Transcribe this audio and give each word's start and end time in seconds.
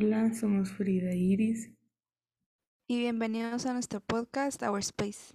Hola, 0.00 0.32
somos 0.32 0.70
Frida 0.70 1.12
Iris. 1.12 1.76
Y 2.86 3.00
bienvenidos 3.00 3.66
a 3.66 3.72
nuestro 3.72 3.98
podcast 3.98 4.62
Our 4.62 4.78
Space. 4.78 5.34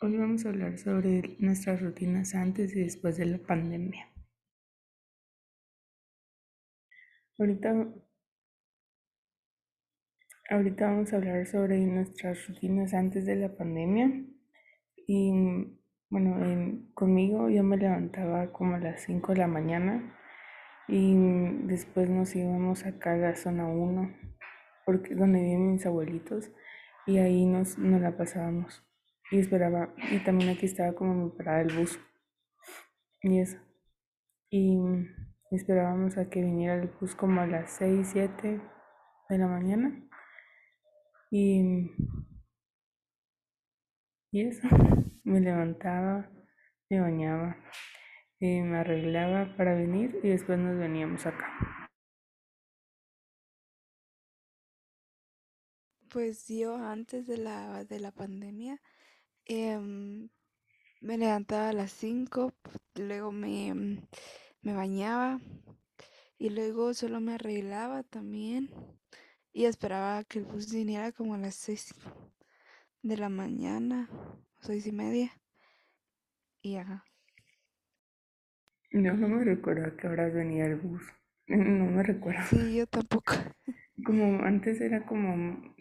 Hoy 0.00 0.16
vamos 0.16 0.46
a 0.46 0.50
hablar 0.50 0.78
sobre 0.78 1.34
nuestras 1.40 1.82
rutinas 1.82 2.36
antes 2.36 2.76
y 2.76 2.80
después 2.80 3.16
de 3.16 3.26
la 3.26 3.38
pandemia. 3.38 4.08
Ahorita, 7.36 7.92
ahorita 10.48 10.86
vamos 10.86 11.12
a 11.12 11.16
hablar 11.16 11.44
sobre 11.48 11.80
nuestras 11.80 12.46
rutinas 12.46 12.94
antes 12.94 13.26
de 13.26 13.34
la 13.34 13.56
pandemia. 13.56 14.12
Y 15.08 15.32
bueno, 16.08 16.86
conmigo 16.94 17.50
yo 17.50 17.64
me 17.64 17.78
levantaba 17.78 18.52
como 18.52 18.76
a 18.76 18.78
las 18.78 19.02
5 19.02 19.32
de 19.32 19.38
la 19.38 19.48
mañana 19.48 20.21
y 20.88 21.14
después 21.66 22.08
nos 22.08 22.34
íbamos 22.34 22.84
acá 22.84 23.14
a 23.14 23.16
la 23.16 23.36
zona 23.36 23.66
1, 23.66 24.14
porque 24.84 25.14
donde 25.14 25.40
viven 25.40 25.72
mis 25.72 25.86
abuelitos, 25.86 26.50
y 27.06 27.18
ahí 27.18 27.46
nos, 27.46 27.78
nos 27.78 28.00
la 28.00 28.16
pasábamos. 28.16 28.84
Y 29.30 29.38
esperaba, 29.38 29.94
y 30.10 30.18
también 30.24 30.50
aquí 30.50 30.66
estaba 30.66 30.92
como 30.92 31.14
mi 31.14 31.30
parada 31.30 31.62
el 31.62 31.74
bus. 31.74 31.98
Y 33.22 33.40
eso. 33.40 33.58
Y 34.50 34.78
esperábamos 35.50 36.18
a 36.18 36.28
que 36.28 36.42
viniera 36.42 36.74
el 36.74 36.88
bus 36.88 37.14
como 37.14 37.40
a 37.40 37.46
las 37.46 37.70
6, 37.72 38.08
7 38.12 38.60
de 39.28 39.38
la 39.38 39.46
mañana. 39.46 40.08
Y, 41.30 41.90
y 44.30 44.40
eso. 44.46 44.68
Me 45.24 45.40
levantaba, 45.40 46.28
me 46.90 47.00
bañaba 47.00 47.56
me 48.46 48.78
arreglaba 48.78 49.54
para 49.56 49.74
venir 49.74 50.18
y 50.22 50.28
después 50.28 50.58
nos 50.58 50.76
veníamos 50.78 51.26
acá. 51.26 51.88
Pues 56.08 56.48
yo 56.48 56.76
antes 56.76 57.26
de 57.26 57.38
la, 57.38 57.84
de 57.84 58.00
la 58.00 58.10
pandemia 58.10 58.80
em, 59.44 60.28
me 61.00 61.18
levantaba 61.18 61.70
a 61.70 61.72
las 61.72 61.92
5, 61.92 62.52
luego 62.96 63.32
me, 63.32 64.02
me 64.60 64.74
bañaba 64.74 65.40
y 66.36 66.50
luego 66.50 66.92
solo 66.94 67.20
me 67.20 67.34
arreglaba 67.34 68.02
también 68.02 68.70
y 69.52 69.66
esperaba 69.66 70.24
que 70.24 70.40
el 70.40 70.44
bus 70.46 70.72
viniera 70.72 71.12
como 71.12 71.34
a 71.34 71.38
las 71.38 71.54
6 71.54 71.94
de 73.02 73.16
la 73.16 73.28
mañana, 73.28 74.08
seis 74.60 74.86
y 74.86 74.92
media. 74.92 75.32
Y 76.62 76.76
ajá. 76.76 77.04
No, 78.92 79.14
no 79.14 79.28
me 79.28 79.44
recuerdo 79.44 79.86
a 79.86 79.96
qué 79.96 80.06
horas 80.06 80.32
venía 80.32 80.66
el 80.66 80.76
bus. 80.76 81.02
No 81.48 81.86
me 81.86 82.02
recuerdo. 82.04 82.40
Sí, 82.40 82.74
yo 82.74 82.86
tampoco. 82.86 83.32
Como 84.04 84.42
antes 84.44 84.82
era 84.82 85.06
como 85.06 85.74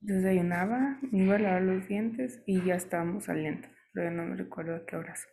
desayunaba, 0.00 0.98
me 1.12 1.24
iba 1.24 1.36
a 1.36 1.38
lavar 1.38 1.62
los 1.62 1.88
dientes 1.88 2.42
y 2.46 2.62
ya 2.64 2.76
estábamos 2.76 3.24
saliendo. 3.24 3.68
Pero 3.92 4.10
no 4.10 4.24
me 4.24 4.36
recuerdo 4.36 4.76
a 4.76 4.86
qué 4.86 4.96
horas. 4.96 5.26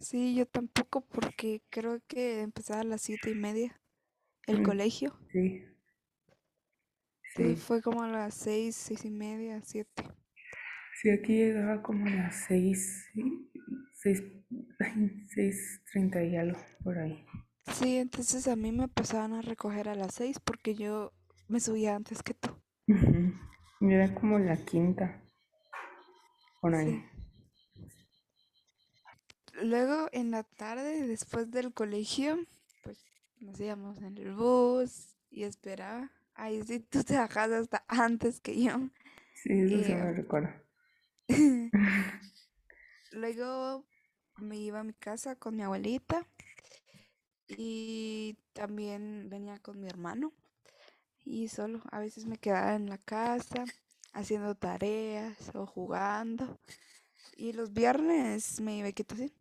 Sí, 0.00 0.34
yo 0.34 0.44
tampoco 0.46 1.02
porque 1.02 1.62
creo 1.70 2.00
que 2.08 2.40
empezaba 2.40 2.80
a 2.80 2.84
las 2.84 3.02
siete 3.02 3.30
y 3.30 3.34
media 3.36 3.80
el 4.46 4.60
mm, 4.60 4.62
colegio. 4.62 5.18
Sí. 5.32 5.64
sí. 7.36 7.56
fue 7.56 7.80
como 7.80 8.02
a 8.02 8.08
las 8.08 8.34
seis, 8.34 8.74
seis 8.76 9.04
y 9.04 9.10
media, 9.10 9.60
siete. 9.64 10.04
Sí, 11.00 11.10
aquí 11.10 11.34
llegaba 11.36 11.82
como 11.82 12.06
a 12.06 12.10
las 12.10 12.44
seis, 12.46 13.06
seis, 13.98 14.22
seis 15.34 15.82
treinta 15.92 16.22
y 16.22 16.36
algo 16.36 16.58
por 16.82 16.98
ahí. 16.98 17.24
Sí, 17.74 17.98
entonces 17.98 18.48
a 18.48 18.56
mí 18.56 18.72
me 18.72 18.88
pasaban 18.88 19.34
a 19.34 19.42
recoger 19.42 19.88
a 19.88 19.94
las 19.94 20.14
seis 20.14 20.38
porque 20.40 20.74
yo 20.74 21.12
me 21.48 21.60
subía 21.60 21.96
antes 21.96 22.22
que 22.22 22.34
tú. 22.34 22.50
Era 23.80 24.14
como 24.14 24.38
la 24.38 24.56
quinta, 24.56 25.22
por 26.60 26.74
ahí. 26.74 27.04
Luego 29.62 30.08
en 30.12 30.30
la 30.30 30.44
tarde, 30.44 31.06
después 31.06 31.50
del 31.50 31.72
colegio, 31.72 32.38
pues 32.82 32.98
nos 33.40 33.60
íbamos 33.60 33.98
en 33.98 34.16
el 34.16 34.32
bus 34.32 35.16
y 35.30 35.42
esperaba. 35.42 36.10
Ahí 36.34 36.62
sí 36.62 36.80
tú 36.80 37.02
te 37.02 37.16
bajas 37.16 37.50
hasta 37.50 37.84
antes 37.88 38.40
que 38.40 38.62
yo. 38.62 38.78
Sí, 39.34 39.52
eso 39.60 39.82
se 39.84 39.94
me 39.94 40.12
recuerda. 40.12 40.62
Luego 43.12 43.84
me 44.36 44.56
iba 44.56 44.80
a 44.80 44.84
mi 44.84 44.92
casa 44.94 45.36
con 45.36 45.56
mi 45.56 45.62
abuelita 45.62 46.26
y 47.48 48.36
también 48.52 49.28
venía 49.30 49.58
con 49.58 49.80
mi 49.80 49.88
hermano 49.88 50.32
y 51.24 51.48
solo 51.48 51.82
a 51.90 52.00
veces 52.00 52.26
me 52.26 52.36
quedaba 52.36 52.74
en 52.74 52.88
la 52.88 52.98
casa 52.98 53.64
haciendo 54.12 54.54
tareas 54.54 55.54
o 55.54 55.66
jugando 55.66 56.58
y 57.36 57.52
los 57.52 57.72
viernes 57.72 58.60
me 58.60 58.76
iba 58.76 58.88
a 58.88 58.92
así. 59.14 59.32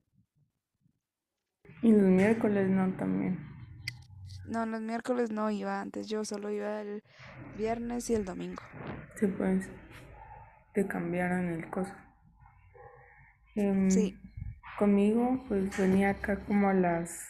Y 1.81 1.91
los 1.91 2.01
miércoles 2.09 2.69
no 2.69 2.91
también. 2.97 3.39
No, 4.47 4.65
los 4.65 4.81
miércoles 4.81 5.31
no 5.31 5.51
iba 5.51 5.81
antes, 5.81 6.07
yo 6.07 6.23
solo 6.23 6.49
iba 6.49 6.81
el 6.81 7.03
viernes 7.57 8.09
y 8.09 8.15
el 8.15 8.23
domingo. 8.25 8.63
Sí, 9.15 9.27
pues 9.27 9.67
te 10.73 10.87
cambiaron 10.87 11.47
el 11.49 11.69
coso. 11.69 11.93
Em. 13.57 13.89
Conmigo, 14.77 15.43
pues 15.47 15.75
venía 15.79 16.11
acá 16.11 16.45
como 16.45 16.69
a 16.69 16.75
las 16.75 17.27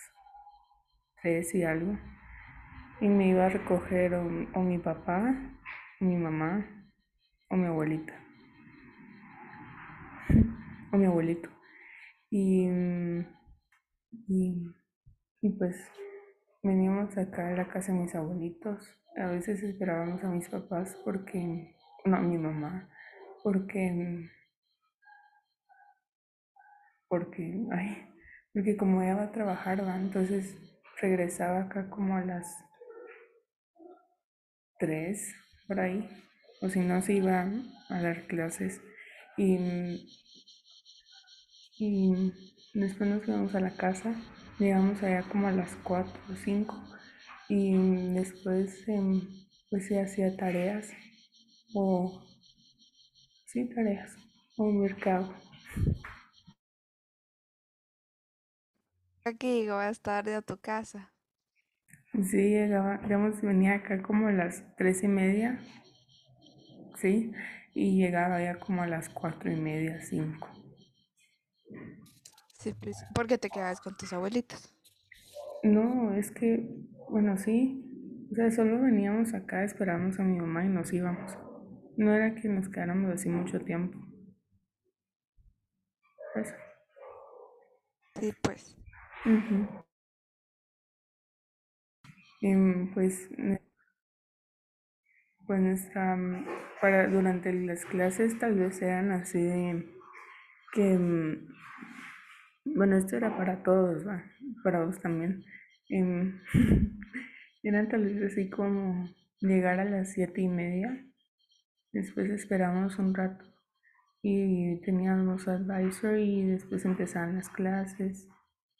tres 1.21 1.55
y 1.55 1.63
algo. 1.63 1.97
Y 2.99 3.07
me 3.07 3.29
iba 3.29 3.45
a 3.45 3.49
recoger 3.49 4.13
o, 4.15 4.23
mi 4.61 4.77
papá, 4.77 5.33
o 6.01 6.03
mi 6.03 6.17
mamá, 6.17 6.65
o 7.49 7.55
mi 7.55 7.67
abuelita. 7.67 8.13
o 10.91 10.97
mi 10.97 11.05
abuelito. 11.05 11.49
Y, 12.29 12.67
y, 14.27 14.75
y 15.39 15.49
pues 15.57 15.77
veníamos 16.61 17.17
acá 17.17 17.47
a 17.47 17.55
la 17.55 17.69
casa 17.69 17.93
de 17.93 17.99
mis 17.99 18.13
abuelitos. 18.15 18.85
A 19.15 19.27
veces 19.27 19.63
esperábamos 19.63 20.21
a 20.25 20.29
mis 20.29 20.49
papás 20.49 20.93
porque, 21.05 21.73
no, 22.03 22.17
a 22.17 22.21
mi 22.21 22.37
mamá, 22.37 22.89
porque, 23.43 24.29
porque, 27.07 27.65
ay, 27.71 28.07
porque 28.53 28.77
como 28.77 29.01
ella 29.01 29.15
va 29.15 29.23
a 29.23 29.31
trabajar, 29.31 29.85
¿va? 29.85 29.95
entonces 29.97 30.55
regresaba 31.01 31.63
acá 31.63 31.89
como 31.89 32.15
a 32.17 32.25
las 32.25 32.47
tres, 34.79 35.33
por 35.67 35.79
ahí, 35.79 36.07
o 36.61 36.69
si 36.69 36.79
no 36.79 37.01
se 37.01 37.13
iba 37.13 37.45
a 37.89 38.01
dar 38.01 38.27
clases 38.27 38.81
y, 39.37 40.07
y 41.79 42.33
después 42.73 43.09
nos 43.09 43.23
fuimos 43.23 43.55
a 43.55 43.59
la 43.59 43.75
casa, 43.75 44.15
llegamos 44.59 45.01
allá 45.03 45.23
como 45.23 45.47
a 45.47 45.51
las 45.51 45.75
cuatro 45.83 46.19
o 46.31 46.35
cinco 46.35 46.75
y 47.49 48.13
después 48.13 48.87
em, 48.87 49.21
pues 49.69 49.87
se 49.87 50.01
hacía 50.01 50.35
tareas 50.35 50.91
o 51.73 52.27
Sí, 53.47 53.65
tareas. 53.73 54.11
Un 54.57 54.81
mercado. 54.81 55.33
Que 59.33 59.59
llegabas 59.59 60.01
tarde 60.01 60.35
a 60.35 60.41
tu 60.41 60.57
casa. 60.57 61.13
Sí, 62.13 62.37
llegaba, 62.37 62.97
digamos, 62.97 63.41
venía 63.41 63.75
acá 63.75 64.01
como 64.01 64.27
a 64.27 64.31
las 64.31 64.63
tres 64.75 65.03
y 65.03 65.07
media, 65.07 65.59
sí, 66.95 67.31
y 67.73 67.97
llegaba 67.97 68.41
ya 68.41 68.55
como 68.59 68.81
a 68.81 68.87
las 68.87 69.09
cuatro 69.09 69.51
y 69.51 69.55
media, 69.55 70.01
cinco. 70.01 70.49
Sí, 72.59 72.73
pues, 72.73 72.97
¿por 73.13 73.27
qué 73.27 73.37
te 73.37 73.49
quedabas 73.49 73.81
con 73.81 73.95
tus 73.95 74.11
abuelitos? 74.13 74.73
No, 75.63 76.13
es 76.13 76.31
que, 76.31 76.69
bueno, 77.09 77.37
sí, 77.37 77.83
o 78.31 78.35
sea, 78.35 78.51
solo 78.51 78.81
veníamos 78.81 79.33
acá, 79.33 79.63
esperábamos 79.63 80.19
a 80.19 80.23
mi 80.23 80.39
mamá 80.39 80.65
y 80.65 80.69
nos 80.69 80.91
íbamos. 80.93 81.37
No 81.97 82.13
era 82.13 82.35
que 82.35 82.47
nos 82.47 82.69
quedáramos 82.69 83.13
así 83.13 83.29
mucho 83.29 83.59
tiempo. 83.59 83.99
Eso. 86.35 86.53
Sí, 88.19 88.33
pues. 88.41 88.75
Y, 92.41 92.87
pues, 92.93 93.29
pues 95.45 95.61
nuestra, 95.61 96.17
para, 96.81 97.07
durante 97.07 97.53
las 97.53 97.85
clases 97.85 98.37
tal 98.39 98.55
vez 98.55 98.81
eran 98.81 99.11
así 99.11 99.41
de 99.41 99.85
que, 100.73 100.97
mm, 100.97 101.47
bueno, 102.75 102.97
esto 102.97 103.15
era 103.17 103.35
para 103.37 103.63
todos, 103.63 104.07
¿va? 104.07 104.23
para 104.63 104.85
vos 104.85 104.99
también. 104.99 105.43
Em, 105.89 106.41
eran 107.63 107.89
tal 107.89 108.05
vez 108.05 108.31
así 108.31 108.49
como 108.49 109.09
llegar 109.41 109.79
a 109.79 109.85
las 109.85 110.13
siete 110.13 110.41
y 110.41 110.47
media 110.49 111.07
Después 111.97 112.29
esperamos 112.29 112.99
un 112.99 113.15
rato 113.15 113.43
y 114.21 114.79
teníamos 114.81 115.47
advisor 115.47 116.19
y 116.19 116.45
después 116.45 116.85
empezaban 116.85 117.37
las 117.37 117.49
clases 117.49 118.27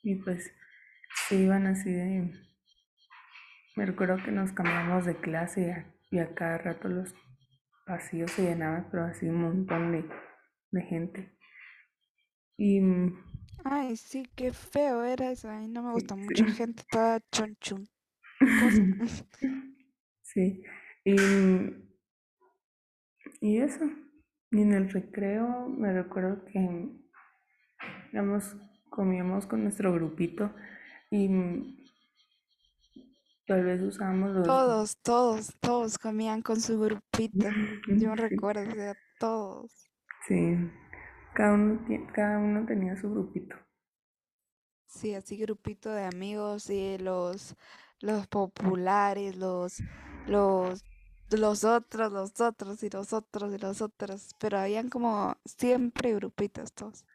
y 0.08 0.16
pues 0.16 0.54
se 1.28 1.36
iban 1.36 1.68
así 1.68 1.92
de 1.92 2.32
me 3.76 3.86
recuerdo 3.86 4.24
que 4.24 4.32
nos 4.32 4.54
cambiamos 4.54 5.06
de 5.06 5.18
clase 5.18 5.62
y 5.62 5.70
a, 5.70 5.94
y 6.12 6.20
a 6.20 6.34
cada 6.34 6.58
rato 6.58 6.88
los 6.88 7.14
pasillos 7.86 8.32
se 8.32 8.44
llenaban, 8.44 8.88
pero 8.90 9.04
así 9.04 9.28
un 9.28 9.42
montón 9.42 9.92
de, 9.92 10.06
de 10.72 10.82
gente. 10.82 11.38
Y 12.58 12.82
Ay, 13.66 13.98
sí, 13.98 14.28
qué 14.36 14.52
feo 14.54 15.04
era 15.04 15.30
eso. 15.30 15.50
A 15.50 15.60
mí 15.60 15.68
no 15.68 15.84
me 15.84 15.92
gusta 15.92 16.16
mucha 16.16 16.48
sí, 16.48 16.54
gente 16.54 16.84
toda 16.90 17.20
chonchun. 17.32 17.88
Sí. 20.24 20.62
Y, 21.06 21.16
y 23.42 23.58
eso. 23.58 23.86
Y 24.52 24.62
en 24.62 24.74
el 24.74 24.90
recreo 24.90 25.70
me 25.70 25.94
recuerdo 25.94 26.44
que 26.46 26.60
digamos, 28.12 28.56
comíamos 28.90 29.46
con 29.46 29.64
nuestro 29.64 29.94
grupito 29.94 30.52
y 31.12 31.30
tal 33.46 33.64
vez 33.64 33.82
usábamos 33.82 34.32
los... 34.32 34.46
Todos, 34.46 34.98
todos, 34.98 35.54
todos 35.60 35.98
comían 35.98 36.42
con 36.42 36.60
su 36.60 36.80
grupito. 36.80 37.48
Yo 37.88 38.16
recuerdo, 38.16 38.70
o 38.70 38.76
sea, 38.76 38.96
todos. 39.20 39.72
sí, 40.28 40.56
cada 41.34 41.54
uno, 41.54 41.86
cada 42.14 42.40
uno 42.40 42.66
tenía 42.66 42.96
su 42.98 43.10
grupito. 43.10 43.56
Sí, 44.88 45.14
así 45.14 45.38
grupito 45.38 45.92
de 45.92 46.06
amigos 46.06 46.70
y 46.70 46.98
los, 46.98 47.56
los 48.00 48.28
populares, 48.28 49.36
los, 49.36 49.84
los, 50.26 50.84
los 51.30 51.64
otros, 51.64 52.12
los 52.12 52.42
otros 52.42 52.82
y 52.84 52.90
los 52.90 53.14
otros 53.14 53.54
y 53.54 53.58
los 53.60 53.82
otros. 53.82 54.32
Pero 54.40 54.58
habían 54.58 54.90
como 54.90 55.36
siempre 55.46 56.14
grupitos 56.16 56.74
todos. 56.74 57.06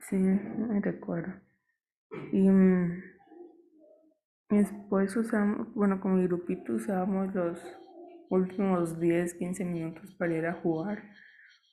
Sí, 0.00 0.16
me 0.16 0.80
recuerdo. 0.80 1.34
Y 2.32 2.48
mm, 2.48 3.02
después 4.50 5.16
usamos, 5.16 5.72
bueno, 5.74 6.00
con 6.00 6.16
mi 6.16 6.26
grupito 6.26 6.74
usábamos 6.74 7.34
los 7.34 7.60
últimos 8.30 8.98
10 9.00 9.34
15 9.34 9.64
minutos 9.64 10.14
para 10.14 10.34
ir 10.34 10.46
a 10.46 10.54
jugar. 10.54 11.02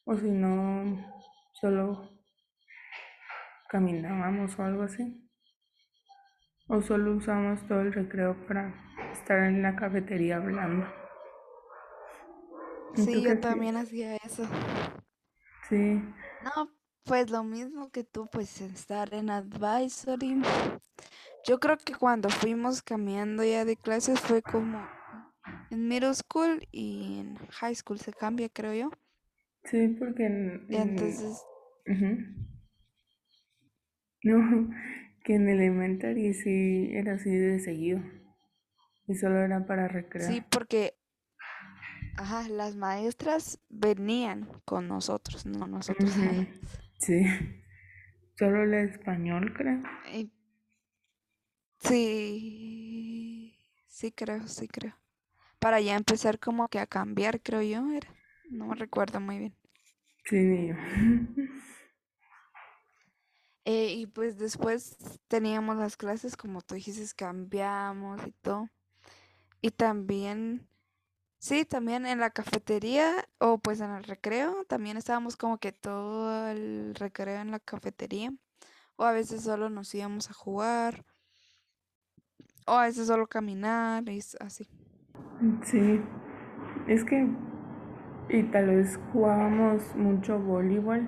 O 0.06 0.15
si 0.17 0.29
no, 0.29 0.97
solo 1.53 2.09
caminábamos 3.69 4.57
o 4.59 4.63
algo 4.63 4.83
así. 4.83 5.21
O 6.67 6.81
solo 6.81 7.15
usamos 7.15 7.65
todo 7.67 7.81
el 7.81 7.94
recreo 7.94 8.35
para 8.47 8.73
estar 9.12 9.39
en 9.44 9.62
la 9.62 9.75
cafetería 9.75 10.38
hablando. 10.38 10.88
¿Y 12.94 12.95
tú 12.95 13.03
Sí, 13.03 13.21
yo 13.21 13.39
también 13.39 13.75
hacía 13.77 14.15
eso. 14.17 14.47
Sí, 15.69 16.01
No, 16.44 16.69
pues 17.06 17.30
lo 17.31 17.44
mismo 17.44 17.90
que 17.92 18.04
tú, 18.04 18.28
pues 18.28 18.62
estar 18.62 19.13
en 19.13 19.30
advisory. 19.30 20.42
Yo 21.46 21.60
creo 21.62 21.78
que 21.78 21.96
cuando 21.96 22.30
fuimos 22.30 22.81
cambiando 22.81 23.44
ya 23.44 23.63
de 23.66 23.78
clases 23.78 24.19
fue 24.19 24.44
como 24.44 24.92
en 25.69 25.88
middle 25.88 26.13
school 26.16 26.68
y 26.72 27.19
en 27.19 27.38
high 27.52 27.75
school 27.75 28.00
se 28.00 28.13
cambia, 28.13 28.50
creo 28.50 28.74
yo. 28.74 28.92
sí, 29.66 29.88
porque 30.00 30.25
en, 30.25 30.66
Y 30.69 30.75
en- 30.75 30.78
entonces, 30.78 31.48
ujú. 31.88 32.18
no, 34.24 34.38
que 35.24 35.36
en 35.36 35.48
elementary 35.48 36.34
sí 36.34 36.90
era 36.94 37.13
así 37.13 37.30
de 37.34 37.60
seguido 37.62 38.01
y 39.08 39.16
solo 39.16 39.40
era 39.40 39.66
para 39.66 39.88
sí, 40.18 40.42
recreo. 40.42 40.42
porque, 40.42 40.96
ajá, 42.18 42.50
las 42.50 42.75
maestras 42.75 43.58
venían 43.69 44.50
con 44.66 44.88
nosotros, 44.90 45.46
no 45.46 45.66
nosotros 45.68 46.18
Ujú, 46.18 46.25
ellas. 46.25 46.85
Sí, 47.00 47.24
solo 48.38 48.63
el 48.63 48.74
español 48.75 49.53
creo. 49.53 49.83
Y 50.13 50.31
sí, 51.80 53.57
sí 53.88 54.12
creo, 54.12 54.47
sí 54.47 54.68
creo. 54.68 54.95
Para 55.59 55.81
ya 55.81 55.95
empezar 55.95 56.39
como 56.39 56.69
que 56.69 56.80
a 56.80 56.88
cambiar, 56.88 57.42
creo 57.42 57.62
yo, 57.63 57.92
era. 57.92 58.09
No 58.50 58.68
me 58.68 58.75
recuerdo 58.75 59.19
muy 59.21 59.39
bien. 59.39 59.56
Sí. 60.25 60.71
Eh, 63.65 63.94
y 63.95 64.06
pues 64.07 64.38
después 64.38 64.95
teníamos 65.27 65.77
las 65.77 65.98
clases, 65.98 66.38
como 66.38 66.62
tú 66.62 66.75
dijiste, 66.75 67.03
cambiamos 67.15 68.21
y 68.27 68.31
todo. 68.31 68.69
Y 69.62 69.71
también, 69.71 70.68
sí, 71.40 71.66
también 71.66 72.06
en 72.06 72.20
la 72.20 72.30
cafetería 72.32 73.28
o 73.40 73.58
pues 73.60 73.82
en 73.82 73.92
el 73.92 74.04
recreo, 74.04 74.66
también 74.66 74.98
estábamos 74.98 75.38
como 75.38 75.58
que 75.60 75.72
todo 75.72 76.50
el 76.50 76.96
recreo 76.96 77.42
en 77.42 77.52
la 77.52 77.60
cafetería. 77.60 78.34
O 78.98 79.06
a 79.06 79.12
veces 79.12 79.44
solo 79.44 79.70
nos 79.70 79.94
íbamos 79.96 80.30
a 80.30 80.34
jugar, 80.34 81.06
o 82.68 82.74
a 82.74 82.86
veces 82.86 83.08
solo 83.08 83.28
caminar 83.28 84.08
y 84.10 84.22
así. 84.40 84.68
Sí, 85.64 86.02
es 86.88 87.04
que 87.04 87.28
y 88.30 88.44
tal 88.44 88.68
vez 88.68 89.00
jugábamos 89.14 89.96
mucho 89.96 90.40
voleibol 90.40 91.08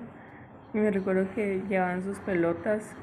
y 0.74 0.78
me 0.78 0.90
recuerdo 0.90 1.32
que 1.34 1.62
llevaban 1.68 2.02
sus 2.02 2.18
pelotas. 2.20 2.94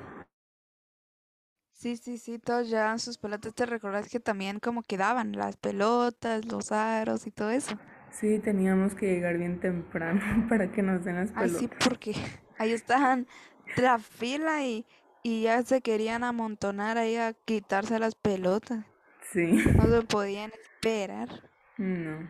Sí, 1.75 1.95
sí, 1.97 2.17
sí, 2.17 2.39
todos 2.39 2.69
llevaban 2.69 2.97
sus 2.99 3.17
pelotas. 3.19 3.53
¿Te 3.53 3.65
recuerdas 3.67 4.09
que 4.09 4.19
también 4.19 4.59
como 4.59 4.81
quedaban 4.81 5.33
las 5.33 5.57
pelotas, 5.57 6.45
los 6.45 6.71
aros 6.71 7.27
y 7.27 7.31
todo 7.31 7.51
eso? 7.51 7.79
Sí, 8.11 8.39
teníamos 8.39 8.95
que 8.95 9.05
llegar 9.13 9.37
bien 9.37 9.59
temprano 9.59 10.21
para 10.49 10.71
que 10.71 10.81
nos 10.81 11.03
den 11.05 11.15
las 11.17 11.31
Ay, 11.33 11.49
sí, 11.49 11.67
pelotas. 11.69 11.77
porque 11.77 12.13
ahí 12.57 12.71
estaban 12.71 13.27
la 13.75 13.99
fila 13.99 14.63
y, 14.65 14.85
y 15.23 15.43
ya 15.43 15.61
se 15.63 15.81
querían 15.81 16.23
amontonar 16.23 16.97
ahí 16.97 17.15
a 17.17 17.33
quitarse 17.33 17.99
las 17.99 18.15
pelotas. 18.15 18.85
Sí, 19.31 19.57
No 19.77 19.87
se 19.89 20.03
podían 20.07 20.51
esperar. 20.53 21.29
no. 21.77 22.29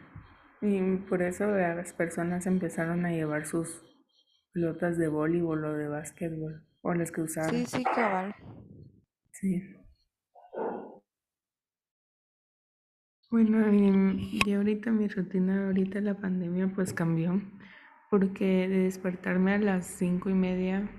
Y 0.62 0.98
por 1.10 1.22
eso 1.22 1.46
las 1.48 1.94
personas 1.94 2.46
empezaron 2.48 3.06
a 3.06 3.12
llevar 3.12 3.46
sus 3.46 3.84
pelotas 4.54 4.98
de 4.98 5.08
voleibol 5.08 5.66
o 5.66 5.74
de 5.74 5.88
básquetbol 5.88 6.64
o 6.82 6.94
las 6.94 7.12
que 7.12 7.22
Sí, 7.40 7.66
usaran. 7.66 7.66
sí, 7.66 7.84
cabal. 7.96 8.34
Bueno, 13.30 13.72
y, 13.72 14.42
y 14.44 14.54
ahorita 14.54 14.90
mi 14.90 15.08
rutina, 15.08 15.68
ahorita 15.68 16.02
la 16.02 16.18
pandemia 16.18 16.72
pues 16.74 16.92
cambió, 16.92 17.40
porque 18.10 18.68
de 18.68 18.80
despertarme 18.80 19.54
a 19.54 19.58
las 19.60 19.86
cinco 19.86 20.32
y 20.32 20.34
media, 20.34 20.90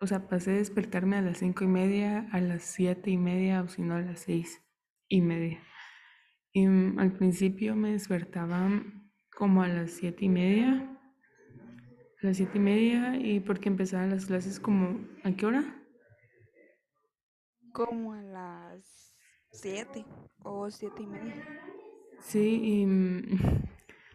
o 0.00 0.06
sea, 0.06 0.28
pasé 0.28 0.52
de 0.52 0.58
despertarme 0.58 1.16
a 1.16 1.22
las 1.22 1.38
cinco 1.38 1.64
y 1.64 1.66
media 1.66 2.28
a 2.32 2.40
las 2.40 2.62
siete 2.62 3.10
y 3.10 3.16
media 3.18 3.62
o 3.62 3.68
si 3.68 3.82
no 3.82 3.94
a 3.94 4.00
las 4.00 4.20
seis 4.20 4.62
y 5.08 5.20
media. 5.22 5.60
Y 6.52 6.66
mm, 6.66 6.98
al 7.00 7.12
principio 7.12 7.76
me 7.76 7.92
despertaba 7.92 8.70
como 9.36 9.62
a 9.62 9.68
las 9.68 9.92
siete 9.92 10.26
y 10.26 10.28
media, 10.28 10.98
a 12.22 12.26
las 12.26 12.36
siete 12.36 12.58
y 12.58 12.60
media 12.60 13.16
y 13.16 13.40
porque 13.40 13.68
empezaban 13.70 14.10
las 14.10 14.26
clases 14.26 14.60
como, 14.60 15.00
¿a 15.24 15.32
qué 15.32 15.46
hora? 15.46 15.64
Como 17.76 18.14
a 18.14 18.22
las 18.22 19.14
siete 19.50 20.06
o 20.42 20.70
siete 20.70 21.02
y 21.02 21.06
media. 21.06 21.46
Sí, 22.20 22.80
y 22.80 22.86
mm, 22.86 23.38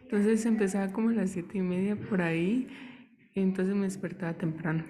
entonces 0.02 0.44
empezaba 0.46 0.92
como 0.92 1.10
a 1.10 1.12
las 1.12 1.30
siete 1.30 1.58
y 1.58 1.62
media 1.62 1.94
por 1.94 2.22
ahí, 2.22 2.66
y 3.32 3.40
entonces 3.40 3.76
me 3.76 3.82
despertaba 3.82 4.34
temprano. 4.34 4.84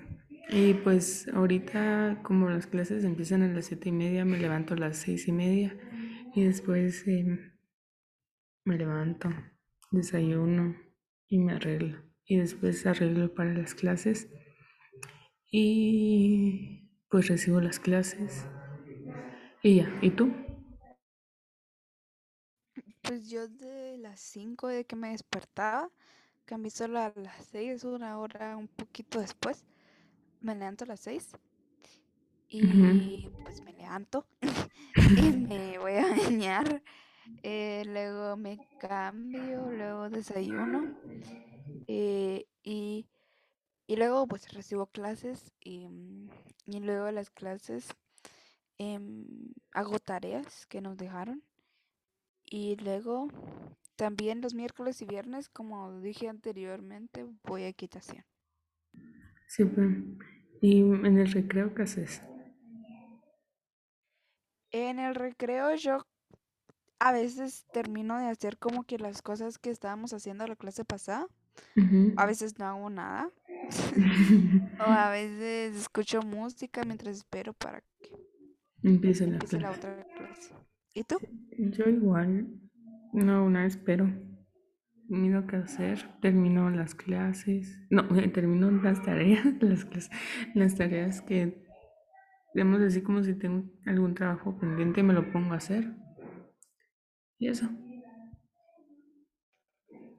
Y 0.49 0.73
pues 0.73 1.29
ahorita 1.35 2.21
como 2.23 2.49
las 2.49 2.67
clases 2.67 3.05
empiezan 3.05 3.43
a 3.43 3.49
las 3.49 3.67
siete 3.67 3.91
y 3.91 3.93
media, 3.93 4.25
me 4.25 4.39
levanto 4.39 4.73
a 4.73 4.79
las 4.79 4.97
seis 4.97 5.29
y 5.29 5.33
media 5.33 5.77
y 6.35 6.43
después 6.45 7.07
em, 7.07 7.53
me 8.65 8.79
levanto, 8.79 9.29
desayuno 9.91 10.77
y 11.29 11.41
me 11.41 11.53
arreglo. 11.53 11.99
Y 12.25 12.39
después 12.39 12.87
arreglo 12.87 13.35
para 13.35 13.53
las 13.53 13.75
clases 13.75 14.31
y 15.51 16.89
pues 17.11 17.29
recibo 17.29 17.61
las 17.61 17.79
clases 17.79 18.47
y 19.63 19.77
ya. 19.77 19.89
¿Y 20.03 20.11
tú? 20.11 20.31
Pues 23.03 23.29
yo 23.29 23.49
de 23.49 23.99
las 23.99 24.19
cinco 24.21 24.69
de 24.69 24.85
que 24.87 24.97
me 24.97 25.11
despertaba, 25.11 25.91
cambié 26.47 26.71
solo 26.71 27.01
a 27.01 27.13
las 27.17 27.47
seis, 27.47 27.85
una 27.85 28.19
hora 28.19 28.57
un 28.57 28.69
poquito 28.69 29.21
después. 29.21 29.65
Me 30.41 30.55
levanto 30.55 30.85
a 30.85 30.89
las 30.89 31.01
seis 31.01 31.31
Ujú, 32.63 32.89
y 32.89 33.31
pues 33.45 33.63
me 33.63 33.73
levanto 33.73 34.27
y 35.15 35.33
me 35.33 35.79
voy 35.79 35.95
a 35.95 36.09
bañar. 36.09 36.83
eh, 37.43 37.85
luego 37.87 38.37
me 38.37 38.61
cambio, 38.79 39.71
luego 39.73 40.11
desayuno 40.11 40.89
eh, 41.87 42.47
y, 42.63 43.07
y 43.87 43.97
luego 43.97 44.27
pues 44.29 44.53
recibo 44.53 44.87
clases 44.87 45.53
y, 45.61 45.89
y 46.67 46.81
luego 46.81 47.07
de 47.07 47.13
las 47.13 47.31
clases 47.31 47.89
em, 48.79 49.25
hago 49.73 49.99
tareas 49.99 50.67
que 50.67 50.81
nos 50.81 50.97
dejaron 50.97 51.43
y 52.45 52.77
luego 52.77 53.29
también 53.97 54.41
los 54.41 54.55
miércoles 54.55 55.01
y 55.01 55.07
viernes, 55.07 55.49
como 55.49 56.01
dije 56.01 56.29
anteriormente, 56.29 57.27
voy 57.45 57.63
a 57.63 57.69
equitación. 57.69 58.25
Sí, 59.47 59.65
pues. 59.65 59.89
¿Y 60.61 60.81
en 60.81 61.19
el 61.19 61.31
recreo 61.31 61.75
qué 61.75 61.83
haces? 61.83 62.23
En 64.71 64.99
el 64.99 65.15
recreo 65.15 65.75
yo 65.75 66.07
a 66.99 67.13
veces 67.13 67.67
termino 67.73 68.19
de 68.19 68.27
hacer 68.27 68.59
como 68.59 68.85
que 68.85 68.99
las 68.99 69.23
cosas 69.23 69.59
que 69.59 69.71
estábamos 69.71 70.13
haciendo 70.13 70.47
la 70.47 70.57
clase 70.57 70.85
pasada. 70.85 71.27
A 72.17 72.27
veces 72.27 72.59
no 72.59 72.67
hago 72.67 72.89
nada. 72.91 73.31
o 74.81 74.83
a 74.83 75.11
veces 75.11 75.77
escucho 75.77 76.23
música 76.23 76.85
mientras 76.85 77.19
espero 77.19 77.53
para 77.53 77.81
que 77.81 78.32
Empieza 78.83 79.27
la 79.27 79.35
empiece 79.35 79.61
la 79.61 79.71
clase. 79.71 79.79
otra 79.79 80.07
clase. 80.17 80.55
¿Y 80.95 81.05
tú? 81.05 81.19
Yo 81.59 81.89
igual, 81.89 82.49
no, 83.13 83.45
una 83.45 83.67
espero. 83.67 84.11
Miro 85.09 85.47
qué 85.47 85.57
hacer, 85.57 86.19
termino 86.21 86.71
las 86.71 86.95
clases, 86.95 87.79
no, 87.91 88.07
termino 88.33 88.71
las 88.71 89.03
tareas, 89.03 89.45
las 89.61 89.85
clases, 89.85 90.11
las 90.55 90.75
tareas 90.75 91.21
que, 91.21 91.67
digamos 92.55 92.81
así 92.81 93.03
como 93.03 93.23
si 93.23 93.35
tengo 93.35 93.71
algún 93.85 94.15
trabajo 94.15 94.59
pendiente, 94.59 95.03
me 95.03 95.13
lo 95.13 95.31
pongo 95.31 95.55
a 95.55 95.59
hacer. 95.59 95.95
Y 97.39 97.49
eso. 97.49 97.69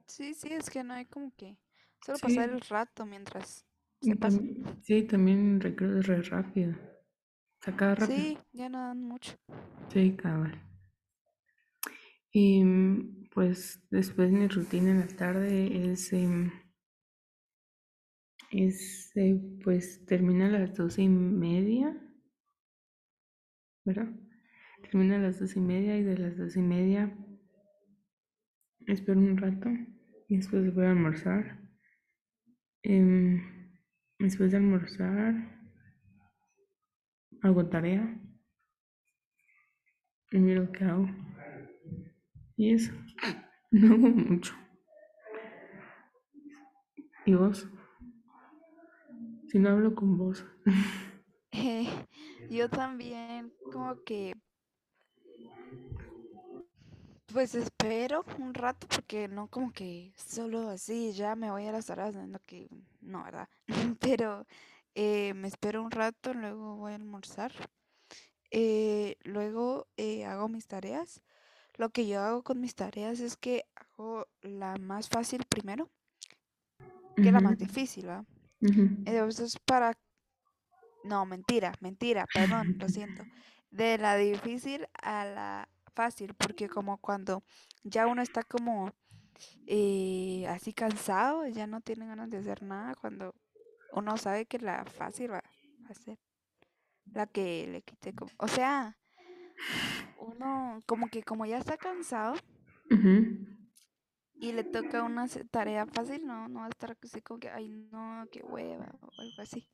Sí, 0.06 0.34
sí, 0.34 0.52
es 0.52 0.70
que 0.70 0.84
no 0.84 0.94
hay 0.94 1.06
como 1.06 1.32
que 1.36 1.58
solo 2.04 2.18
pasar 2.18 2.50
el 2.50 2.60
rato 2.60 3.04
mientras 3.04 3.64
se 4.00 4.16
pasa. 4.16 4.38
sí, 4.82 5.02
también 5.02 5.60
recreo 5.60 5.98
es 5.98 6.06
re 6.06 6.22
rápido. 6.22 6.74
Se 7.64 7.70
acaba 7.70 7.94
rápido. 7.94 8.18
Sí, 8.18 8.38
ya 8.52 8.68
no 8.68 8.78
dan 8.78 9.02
mucho. 9.02 9.36
Sí, 9.88 10.14
cabal. 10.16 10.60
Y 12.30 12.62
mm, 12.62 13.30
pues 13.32 13.80
después 13.90 14.30
mi 14.30 14.46
rutina 14.48 14.90
en 14.90 15.00
la 15.00 15.06
tarde 15.06 15.90
es, 15.90 16.12
em, 16.12 16.50
es 18.50 19.12
eh, 19.16 19.40
pues 19.62 20.04
termina 20.04 20.48
a 20.48 20.50
las 20.50 20.74
doce 20.74 21.04
y 21.04 21.08
media, 21.08 21.96
¿verdad? 23.86 24.10
Termina 24.82 25.16
a 25.16 25.20
las 25.20 25.40
doce 25.40 25.58
y 25.58 25.62
media 25.62 25.96
y 25.96 26.02
de 26.02 26.18
las 26.18 26.36
doce 26.36 26.60
y 26.60 26.62
media 26.62 27.16
espero 28.86 29.18
un 29.18 29.38
rato 29.38 29.70
y 30.28 30.36
después 30.36 30.74
voy 30.74 30.84
a 30.84 30.90
almorzar. 30.90 31.62
Em, 32.82 33.40
después 34.18 34.50
de 34.50 34.58
almorzar 34.58 35.63
hago 37.44 37.66
tarea 37.66 38.20
y 40.30 40.38
miro 40.38 40.70
qué 40.72 40.84
hago. 40.84 41.08
Y 42.56 42.74
eso, 42.74 42.92
no 43.70 43.94
hago 43.94 44.08
mucho. 44.08 44.54
¿Y 47.26 47.34
vos? 47.34 47.68
Si 49.48 49.58
no 49.58 49.70
hablo 49.70 49.94
con 49.94 50.16
vos. 50.16 50.44
Yo 52.50 52.68
también 52.68 53.52
como 53.72 54.02
que 54.04 54.34
pues 57.32 57.54
espero 57.56 58.24
un 58.38 58.54
rato 58.54 58.86
porque 58.88 59.26
no 59.26 59.48
como 59.48 59.72
que 59.72 60.12
solo 60.16 60.68
así 60.68 61.12
ya 61.12 61.34
me 61.34 61.50
voy 61.50 61.66
a 61.66 61.72
las 61.72 61.90
horas, 61.90 62.14
no 62.14 62.38
que 62.46 62.68
no, 63.00 63.24
¿verdad? 63.24 63.48
Pero 64.00 64.46
eh, 64.94 65.34
me 65.34 65.48
espero 65.48 65.82
un 65.82 65.90
rato, 65.90 66.34
luego 66.34 66.76
voy 66.76 66.92
a 66.92 66.96
almorzar. 66.96 67.52
eh, 68.50 69.16
luego 69.24 69.88
eh, 69.96 70.24
hago 70.26 70.48
mis 70.48 70.66
tareas. 70.68 71.22
Lo 71.76 71.90
que 71.90 72.06
yo 72.08 72.20
hago 72.22 72.42
con 72.44 72.60
mis 72.60 72.74
tareas 72.76 73.20
es 73.20 73.36
que 73.36 73.64
hago 73.76 74.26
la 74.42 74.76
más 74.78 75.08
fácil 75.08 75.44
primero 75.48 75.90
que 77.20 77.32
la 77.32 77.40
más 77.40 77.58
difícil, 77.58 78.08
¿va? 78.08 78.24
ujú. 78.62 78.84
Entonces 79.04 79.58
para... 79.64 79.94
No, 81.02 81.26
mentira, 81.26 81.72
mentira, 81.80 82.26
perdón, 82.26 82.76
lo 82.78 82.88
siento. 82.88 83.28
De 83.70 83.98
la 83.98 84.16
difícil 84.16 84.86
a 85.02 85.24
la 85.26 85.68
fácil, 85.94 86.34
porque 86.34 86.68
como 86.68 86.98
cuando 86.98 87.42
ya 87.82 88.06
uno 88.06 88.22
está 88.22 88.42
como 88.42 88.90
eh, 89.66 90.46
así 90.48 90.72
cansado, 90.74 91.46
ya 91.48 91.66
no 91.66 91.80
tiene 91.82 92.06
ganas 92.06 92.30
de 92.30 92.38
hacer 92.38 92.62
nada, 92.62 92.94
cuando 92.96 93.34
uno 93.94 94.16
sabe 94.16 94.46
que 94.46 94.58
la 94.58 94.84
fácil 94.84 95.32
va 95.32 95.42
a 95.88 95.94
ser 95.94 96.18
la 97.12 97.26
que 97.26 97.66
le 97.66 97.82
quite 97.82 98.14
como... 98.14 98.30
O 98.38 98.48
sea, 98.48 98.98
uno 100.18 100.82
como 100.86 101.08
que 101.08 101.22
como 101.22 101.46
ya 101.46 101.58
está 101.58 101.76
cansado 101.76 102.34
y 104.34 104.52
le 104.52 104.64
toca 104.64 105.02
una 105.02 105.26
tarea 105.50 105.86
fácil, 105.86 106.26
no, 106.26 106.48
no 106.48 106.60
va 106.60 106.66
a 106.66 106.70
estar 106.70 106.96
así 107.02 107.20
como 107.22 107.40
que, 107.40 107.50
ay, 107.50 107.68
no, 107.68 108.26
qué 108.30 108.42
hueva 108.42 108.92
o 109.00 109.10
algo 109.20 109.42
así. 109.42 109.68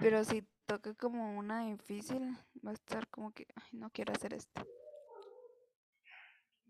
Pero 0.00 0.24
si 0.24 0.46
toca 0.66 0.94
como 0.94 1.38
una 1.38 1.66
difícil, 1.66 2.22
va 2.64 2.70
a 2.70 2.74
estar 2.74 3.08
como 3.08 3.32
que, 3.32 3.46
ay, 3.54 3.78
no 3.78 3.90
quiero 3.90 4.12
hacer 4.12 4.34
esto. 4.34 4.66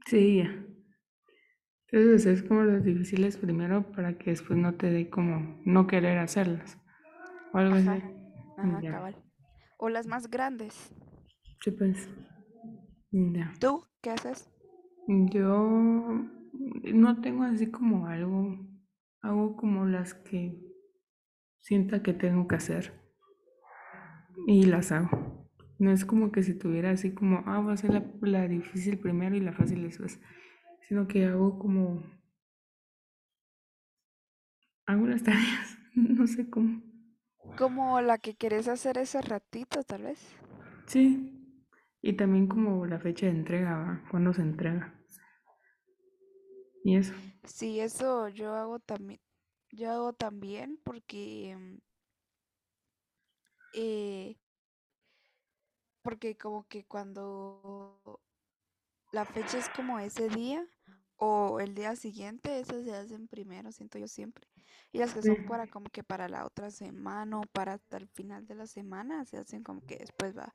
Sí, 0.06 0.38
ya. 0.38 0.66
Entonces 1.92 2.24
es 2.26 2.42
como 2.42 2.62
las 2.62 2.84
difíciles 2.84 3.36
primero 3.36 3.92
para 3.92 4.16
que 4.16 4.30
después 4.30 4.58
no 4.58 4.74
te 4.74 4.90
dé 4.90 5.10
como 5.10 5.60
no 5.66 5.86
querer 5.86 6.18
hacerlas. 6.18 6.78
O 7.52 7.58
algo 7.58 7.74
así. 7.74 7.86
Ajá, 7.88 8.10
ajá, 8.56 8.80
Ya. 8.82 8.90
cabal. 8.92 9.16
O 9.78 9.88
las 9.90 10.06
más 10.06 10.30
grandes. 10.30 10.92
Sí, 11.62 11.70
pues. 11.72 12.08
Ya. 13.10 13.52
¿Tú 13.60 13.84
qué 14.00 14.10
haces? 14.10 14.50
Yo 15.06 16.24
no 16.94 17.20
tengo 17.20 17.42
así 17.44 17.70
como 17.70 18.06
algo. 18.06 18.56
Hago 19.20 19.56
como 19.56 19.84
las 19.84 20.14
que 20.14 20.58
sienta 21.60 22.02
que 22.02 22.14
tengo 22.14 22.48
que 22.48 22.56
hacer. 22.56 22.92
Y 24.46 24.64
las 24.64 24.92
hago. 24.92 25.46
No 25.78 25.90
es 25.90 26.04
como 26.04 26.32
que 26.32 26.42
si 26.42 26.54
tuviera 26.58 26.90
así 26.90 27.12
como, 27.12 27.42
ah, 27.46 27.58
voy 27.60 27.72
a 27.72 27.74
hacer 27.74 27.92
la, 27.92 28.04
la 28.22 28.48
difícil 28.48 28.98
primero 28.98 29.36
y 29.36 29.40
la 29.40 29.52
fácil 29.52 29.82
después. 29.82 30.20
Sino 30.92 31.08
que 31.08 31.24
hago 31.24 31.58
como. 31.58 32.02
Hago 34.84 35.06
las 35.06 35.22
tareas. 35.24 35.78
No 35.94 36.26
sé 36.26 36.50
cómo. 36.50 36.82
Como 37.56 38.02
la 38.02 38.18
que 38.18 38.34
querés 38.34 38.68
hacer 38.68 38.98
ese 38.98 39.22
ratito, 39.22 39.84
tal 39.84 40.02
vez. 40.02 40.36
Sí. 40.84 41.64
Y 42.02 42.12
también 42.12 42.46
como 42.46 42.84
la 42.84 42.98
fecha 43.00 43.24
de 43.24 43.32
entrega, 43.32 43.78
¿va? 43.78 44.04
Cuándo 44.10 44.34
se 44.34 44.42
entrega. 44.42 45.02
Y 46.84 46.96
eso. 46.96 47.14
Sí, 47.44 47.80
eso 47.80 48.28
yo 48.28 48.54
hago 48.54 48.78
también. 48.78 49.22
Yo 49.70 49.90
hago 49.92 50.12
también 50.12 50.78
porque, 50.84 51.56
mm, 51.58 51.78
eh, 53.76 54.36
porque 56.02 56.36
como 56.36 56.68
que 56.68 56.84
cuando 56.84 58.20
la 59.10 59.24
fecha 59.24 59.56
es 59.56 59.70
como 59.70 59.98
ese 59.98 60.28
día 60.28 60.66
o 61.24 61.60
el 61.60 61.76
día 61.76 61.94
siguiente, 61.94 62.58
esas 62.58 62.82
se 62.82 62.92
hacen 62.92 63.28
primero, 63.28 63.70
siento 63.70 63.96
yo 63.96 64.08
siempre. 64.08 64.48
Y 64.90 64.98
las 64.98 65.14
que 65.14 65.22
son 65.22 65.46
para 65.46 65.68
como 65.68 65.88
que 65.88 66.02
para 66.02 66.28
la 66.28 66.44
otra 66.44 66.72
semana 66.72 67.38
o 67.38 67.42
para 67.42 67.74
hasta 67.74 67.96
el 67.96 68.08
final 68.08 68.44
de 68.48 68.56
la 68.56 68.66
semana, 68.66 69.24
se 69.24 69.38
hacen 69.38 69.62
como 69.62 69.86
que 69.86 69.98
después 69.98 70.36
va, 70.36 70.52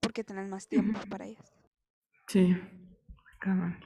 porque 0.00 0.22
tenés 0.22 0.50
más 0.50 0.68
tiempo 0.68 1.00
para 1.08 1.24
ellas. 1.24 1.50
Sí. 2.26 2.54
Cabal. 3.40 3.80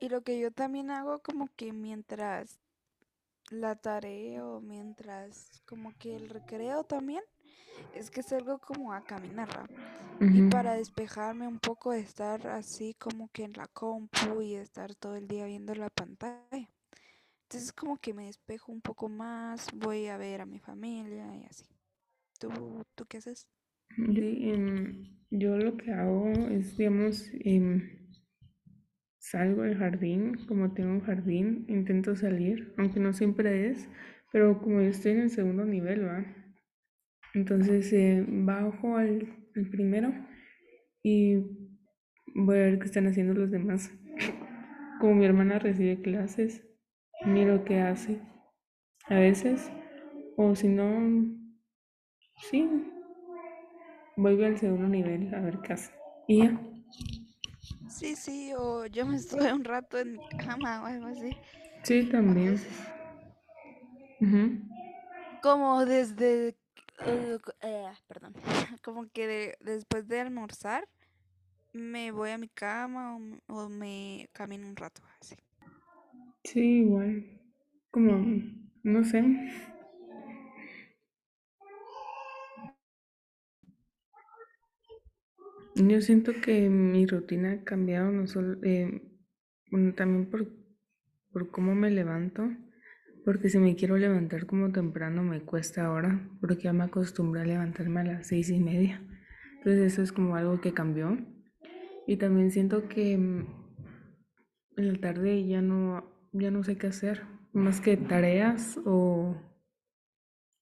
Y 0.00 0.08
lo 0.08 0.22
que 0.22 0.38
yo 0.38 0.52
también 0.52 0.92
hago 0.92 1.18
como 1.18 1.48
que 1.56 1.72
mientras 1.72 2.60
la 3.50 3.74
tarea 3.74 4.46
o 4.46 4.60
mientras 4.60 5.60
como 5.66 5.98
que 5.98 6.14
el 6.14 6.28
recreo 6.28 6.84
también, 6.84 7.24
es 7.92 8.10
que 8.10 8.22
salgo 8.22 8.58
como 8.60 8.92
a 8.92 9.02
caminar, 9.04 9.48
¿va? 9.56 9.70
Y 10.30 10.42
para 10.42 10.74
despejarme 10.74 11.46
un 11.48 11.58
poco 11.60 11.92
de 11.92 12.00
estar 12.00 12.46
así 12.48 12.94
como 12.94 13.28
que 13.30 13.44
en 13.44 13.52
la 13.54 13.66
compu 13.68 14.42
y 14.42 14.54
estar 14.56 14.94
todo 14.96 15.16
el 15.16 15.28
día 15.28 15.46
viendo 15.46 15.74
la 15.74 15.90
pantalla. 15.90 16.70
Entonces 17.44 17.72
como 17.72 17.98
que 17.98 18.14
me 18.14 18.26
despejo 18.26 18.72
un 18.72 18.82
poco 18.82 19.08
más, 19.08 19.68
voy 19.74 20.08
a 20.08 20.16
ver 20.18 20.40
a 20.42 20.46
mi 20.46 20.58
familia 20.58 21.36
y 21.36 21.44
así. 21.44 21.66
¿Tú, 22.38 22.50
tú 22.94 23.06
qué 23.06 23.18
haces? 23.18 23.48
Sí, 23.96 24.50
em, 24.50 25.16
yo 25.30 25.56
lo 25.56 25.76
que 25.78 25.92
hago 25.92 26.28
es, 26.50 26.76
digamos, 26.76 27.30
em, 27.40 27.82
salgo 29.18 29.62
del 29.62 29.78
jardín, 29.78 30.44
como 30.46 30.74
tengo 30.74 30.90
un 30.92 31.00
jardín, 31.00 31.64
intento 31.68 32.14
salir, 32.14 32.74
aunque 32.76 33.00
no 33.00 33.14
siempre 33.14 33.70
es, 33.70 33.88
pero 34.32 34.60
como 34.60 34.82
yo 34.82 34.88
estoy 34.88 35.12
en 35.12 35.20
el 35.20 35.30
segundo 35.30 35.64
nivel, 35.64 36.06
¿va? 36.06 36.26
Entonces 37.34 37.92
eh, 37.92 38.24
bajo 38.28 38.96
al, 38.96 39.26
al 39.56 39.66
primero 39.70 40.12
y 41.02 41.36
voy 42.34 42.56
a 42.56 42.62
ver 42.62 42.78
qué 42.78 42.86
están 42.86 43.06
haciendo 43.06 43.34
los 43.34 43.50
demás. 43.50 43.90
Como 45.00 45.14
mi 45.14 45.24
hermana 45.24 45.58
recibe 45.58 46.00
clases, 46.00 46.62
miro 47.24 47.64
qué 47.64 47.80
hace 47.80 48.20
a 49.08 49.16
veces, 49.16 49.70
o 50.36 50.54
si 50.54 50.68
no, 50.68 50.86
sí, 52.50 52.68
vuelvo 54.16 54.44
al 54.44 54.58
segundo 54.58 54.88
nivel 54.88 55.34
a 55.34 55.40
ver 55.40 55.58
qué 55.58 55.72
hace. 55.72 55.92
Y 56.28 56.38
ya. 56.38 56.60
Sí, 57.88 58.16
sí, 58.16 58.52
o 58.56 58.86
yo 58.86 59.06
me 59.06 59.16
estuve 59.16 59.52
un 59.52 59.64
rato 59.64 59.98
en 59.98 60.12
mi 60.12 60.28
cama 60.38 60.82
o 60.82 60.86
algo 60.86 61.06
así. 61.06 61.36
Sí, 61.82 62.04
también. 62.04 62.60
Como 65.42 65.84
desde... 65.84 66.56
co- 67.40 67.54
eh, 67.60 67.90
perdón. 68.06 68.34
como 68.82 69.08
que 69.10 69.56
después 69.60 70.08
de 70.08 70.20
almorzar 70.20 70.88
me 71.72 72.12
voy 72.12 72.30
a 72.30 72.38
mi 72.38 72.48
cama 72.48 73.18
o, 73.48 73.68
me 73.68 74.28
camino 74.32 74.66
un 74.68 74.76
rato 74.76 75.02
así. 75.20 75.36
Sí, 76.44 76.80
igual. 76.80 77.24
Como, 77.90 78.42
no 78.82 79.04
sé. 79.04 79.24
Yo 85.74 86.00
siento 86.02 86.32
que 86.42 86.68
mi 86.68 87.06
rutina 87.06 87.52
ha 87.52 87.64
cambiado, 87.64 88.10
no 88.12 88.26
solo, 88.26 88.58
eh, 88.62 89.02
también 89.96 90.28
por, 90.30 90.46
por 91.32 91.50
cómo 91.50 91.74
me 91.74 91.90
levanto, 91.90 92.50
porque 93.24 93.48
si 93.48 93.58
me 93.58 93.76
quiero 93.76 93.96
levantar 93.96 94.46
como 94.46 94.72
temprano 94.72 95.22
me 95.22 95.40
cuesta 95.40 95.86
ahora, 95.86 96.28
porque 96.40 96.64
ya 96.64 96.72
me 96.72 96.84
acostumbré 96.84 97.42
a 97.42 97.44
levantarme 97.44 98.00
a 98.00 98.04
las 98.04 98.26
seis 98.26 98.50
y 98.50 98.58
media. 98.58 99.00
Entonces 99.58 99.92
eso 99.92 100.02
es 100.02 100.12
como 100.12 100.36
algo 100.36 100.60
que 100.60 100.74
cambió. 100.74 101.18
Y 102.06 102.16
también 102.16 102.50
siento 102.50 102.88
que 102.88 103.16
mm, 103.16 103.46
en 104.76 104.92
la 104.92 105.00
tarde 105.00 105.46
ya 105.46 105.62
no, 105.62 106.04
ya 106.32 106.50
no 106.50 106.64
sé 106.64 106.76
qué 106.76 106.88
hacer, 106.88 107.22
más 107.52 107.80
que 107.80 107.96
tareas 107.96 108.78
o 108.84 109.36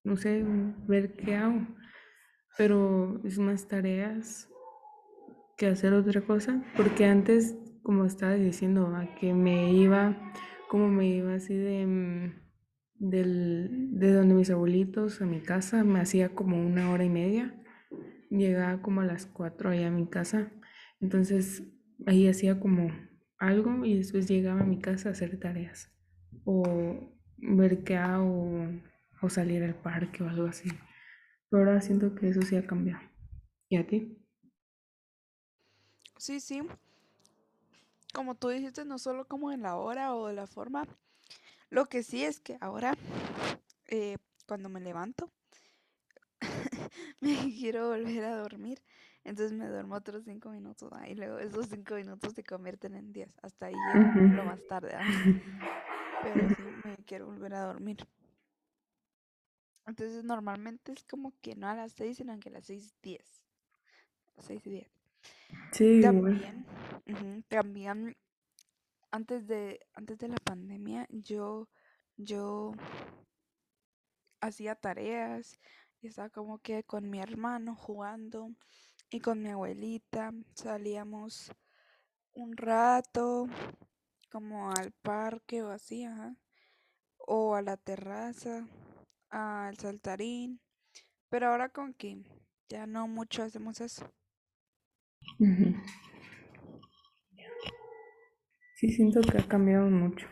no 0.05 0.17
sé, 0.17 0.45
ver 0.87 1.15
qué 1.15 1.37
hago. 1.37 1.67
Pero 2.59 3.21
es 3.25 3.39
más 3.39 3.69
tareas 3.69 4.49
que 5.57 5.67
hacer 5.67 5.93
otra 5.93 6.21
cosa, 6.23 6.63
porque 6.77 7.05
antes, 7.05 7.57
como 7.83 8.05
estaba 8.05 8.35
diciendo, 8.35 8.93
que 9.19 9.35
me 9.35 9.73
iba, 9.73 10.17
como 10.69 10.89
me 10.89 11.07
iba 11.09 11.35
así 11.35 11.55
de, 11.55 11.87
mm, 11.87 12.40
del, 13.01 13.99
de 13.99 14.13
donde 14.13 14.35
mis 14.35 14.51
abuelitos 14.51 15.21
a 15.21 15.27
mi 15.27 15.41
casa, 15.41 15.83
me 15.83 16.01
hacía 16.01 16.35
como 16.35 16.65
una 16.65 16.91
hora 16.91 17.03
y 17.03 17.09
media, 17.09 17.55
llegaba 18.31 18.81
como 18.83 19.01
a 19.01 19.07
las 19.07 19.27
cuatro 19.27 19.71
allá 19.71 19.89
a 19.89 19.91
mi 19.91 20.07
casa, 20.07 20.53
entonces 21.01 21.65
ahí 22.07 22.29
hacía 22.29 22.61
como 22.61 22.93
algo 23.39 23.85
y 23.85 23.97
después 23.97 24.29
llegaba 24.29 24.61
a 24.61 24.65
mi 24.65 24.79
casa 24.79 25.09
a 25.09 25.13
hacer 25.13 25.41
tareas 25.41 25.91
o 26.45 27.11
ver 27.39 27.83
qué 27.85 27.97
hago 27.97 28.69
o 29.23 29.31
salir 29.31 29.65
al 29.65 29.75
parque 29.75 30.23
o 30.23 30.29
algo 30.29 30.47
así. 30.47 30.71
Pero 31.49 31.65
ahora 31.65 31.81
siento 31.81 32.15
que 32.15 32.29
eso 32.29 32.43
sí 32.43 32.55
ha 32.57 32.67
cambiado. 32.67 33.03
¿Y 33.69 33.77
a 33.77 33.87
ti? 33.87 34.17
Sí, 36.17 36.39
sí. 36.39 36.63
Como 38.13 38.35
tú 38.35 38.49
dijiste, 38.49 38.85
no 38.85 38.99
solo 38.99 39.27
como 39.27 39.53
en 39.53 39.63
la 39.63 39.77
hora 39.77 40.15
o 40.15 40.31
la 40.33 40.47
forma. 40.47 40.87
Lo 41.71 41.87
que 41.87 42.03
sí 42.03 42.25
es 42.25 42.41
que 42.41 42.59
ahora, 42.61 42.95
eh, 43.87 44.17
cuando 44.47 44.69
me 44.69 44.81
levanto, 44.81 45.31
me 47.21 47.37
quiero 47.59 47.89
volver 47.89 48.25
a 48.25 48.37
dormir. 48.37 48.83
Entonces 49.23 49.57
me 49.57 49.69
duermo 49.69 49.95
otros 49.95 50.25
cinco 50.25 50.51
minutos 50.51 50.91
y 51.07 51.15
luego 51.15 51.39
esos 51.39 51.69
cinco 51.69 51.95
minutos 51.95 52.33
se 52.35 52.43
convierten 52.43 52.95
en 52.95 53.13
diez. 53.13 53.33
Hasta 53.43 53.67
ahí 53.67 53.75
llego 53.75 54.37
lo 54.37 54.45
más 54.45 54.67
tarde. 54.67 54.97
Pero 56.23 56.49
sí, 56.49 56.63
me 56.85 56.97
quiero 57.05 57.27
volver 57.27 57.55
a 57.55 57.67
dormir. 57.67 57.99
Entonces 59.87 60.25
normalmente 60.25 60.93
es 60.93 61.05
como 61.05 61.33
que 61.41 61.55
no 61.55 61.69
a 61.69 61.75
las 61.75 61.93
seis, 61.93 62.17
sino 62.17 62.39
que 62.41 62.49
a 62.49 62.53
las 62.53 62.65
seis 62.65 62.95
diez. 63.03 63.45
Seis 64.39 64.67
y 64.67 64.71
diez. 64.71 64.91
Sí, 65.73 66.01
también, 66.01 66.65
también 67.49 68.17
antes 69.11 69.47
de, 69.47 69.81
antes 69.95 70.19
de 70.19 70.29
la 70.29 70.37
pandemia 70.37 71.07
yo, 71.11 71.69
yo 72.17 72.73
hacía 74.41 74.75
tareas 74.75 75.59
y 76.01 76.09
estaba 76.09 76.31
como 76.31 76.59
que 76.59 76.85
con 76.85 77.11
mi 77.11 77.21
hermano 77.21 77.75
jugando 77.75 78.55
y 79.11 79.21
con 79.21 79.43
mi 79.43 79.51
abuelita 79.51 80.33
salíamos 80.55 81.53
un 82.33 82.57
rato 82.57 83.49
como 84.31 84.71
al 84.71 84.93
parque 84.93 85.63
o 85.63 85.71
así, 85.71 86.07
o 87.17 87.55
a 87.55 87.63
la 87.63 87.77
terraza, 87.77 88.67
al 89.29 89.77
saltarín, 89.77 90.61
pero 91.29 91.49
ahora 91.49 91.69
con 91.69 91.95
que 91.95 92.23
ya 92.69 92.87
no 92.87 93.09
mucho 93.09 93.43
hacemos 93.43 93.81
eso. 93.81 94.11
Sí, 98.81 98.89
siento 98.93 99.21
que 99.21 99.37
ha 99.37 99.47
cambiado 99.47 99.91
mucho. 99.91 100.27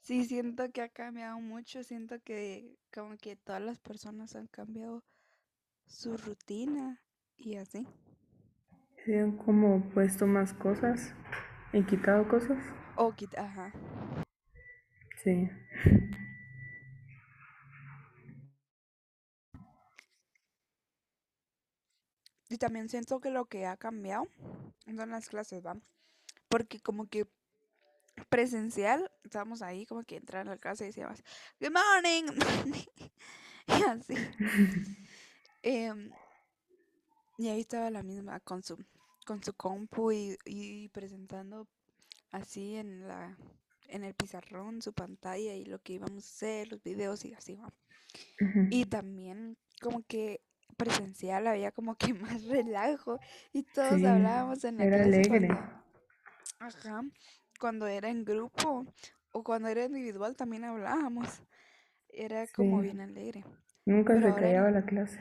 Sí, 0.00 0.24
siento 0.24 0.70
que 0.72 0.82
ha 0.82 0.88
cambiado 0.88 1.38
mucho, 1.40 1.84
siento 1.84 2.16
que 2.24 2.76
como 2.92 3.16
que 3.16 3.36
todas 3.36 3.62
las 3.62 3.78
personas 3.78 4.34
han 4.34 4.46
cambiado 4.48 5.04
su 5.86 6.16
rutina 6.16 7.00
y 7.36 7.56
así. 7.56 7.86
Se 9.04 9.18
han 9.18 9.36
como 9.38 9.88
puesto 9.90 10.26
más 10.26 10.52
cosas 10.52 11.14
y 11.72 11.82
quitado 11.84 12.28
cosas. 12.28 12.58
O 12.96 13.12
quita, 13.16 13.42
ajá. 13.44 13.72
Sí. 15.22 15.50
Y 22.48 22.58
también 22.58 22.88
siento 22.88 23.20
que 23.20 23.30
lo 23.30 23.46
que 23.46 23.66
ha 23.66 23.76
cambiado 23.76 24.26
son 24.86 25.10
las 25.10 25.28
clases, 25.28 25.64
¿va? 25.64 25.76
Porque 26.48 26.80
como 26.80 27.06
que 27.08 27.26
presencial, 28.30 29.10
estábamos 29.24 29.62
ahí 29.62 29.86
como 29.86 30.02
que 30.04 30.16
entrar 30.16 30.46
a 30.46 30.50
la 30.50 30.56
clase 30.56 30.84
y 30.84 30.86
decíamos, 30.88 31.22
Good 31.60 31.72
morning, 31.72 32.24
y 33.68 33.82
así. 33.84 34.14
Em, 35.60 36.12
y 37.36 37.48
ahí 37.48 37.60
estaba 37.60 37.90
la 37.90 38.04
misma 38.04 38.38
con 38.40 38.62
su, 38.62 38.78
con 39.26 39.42
su 39.42 39.52
compu 39.54 40.12
y, 40.12 40.88
presentando 40.92 41.66
así 42.30 42.76
en 42.76 43.08
la 43.08 43.36
en 43.88 44.04
el 44.04 44.14
pizarrón 44.14 44.82
su 44.82 44.92
pantalla 44.92 45.54
y 45.54 45.64
lo 45.64 45.80
que 45.80 45.94
íbamos 45.94 46.24
a 46.24 46.28
hacer, 46.28 46.70
los 46.70 46.82
videos 46.82 47.24
y 47.24 47.32
así, 47.32 47.56
¿va? 47.56 47.72
Y 48.70 48.84
también 48.84 49.56
como 49.80 50.02
que 50.02 50.42
presencial 50.78 51.46
había 51.46 51.72
como 51.72 51.96
que 51.96 52.14
más 52.14 52.44
relajo 52.44 53.20
y 53.52 53.64
todos 53.64 54.02
hablábamos 54.04 54.64
en 54.64 54.78
la 54.78 54.84
era 54.84 55.04
alegre. 55.04 55.48
ajá, 56.58 57.02
cuando 57.60 57.86
era 57.86 58.08
en 58.08 58.24
grupo 58.24 58.86
o 59.32 59.44
cuando 59.44 59.68
era 59.68 59.84
individual 59.84 60.36
también 60.36 60.64
hablábamos. 60.64 61.42
Era 62.10 62.46
como 62.48 62.80
bien 62.80 63.00
alegre. 63.00 63.44
Nunca 63.84 64.14
se 64.20 64.34
callaba 64.34 64.70
la 64.70 64.84
clase. 64.84 65.20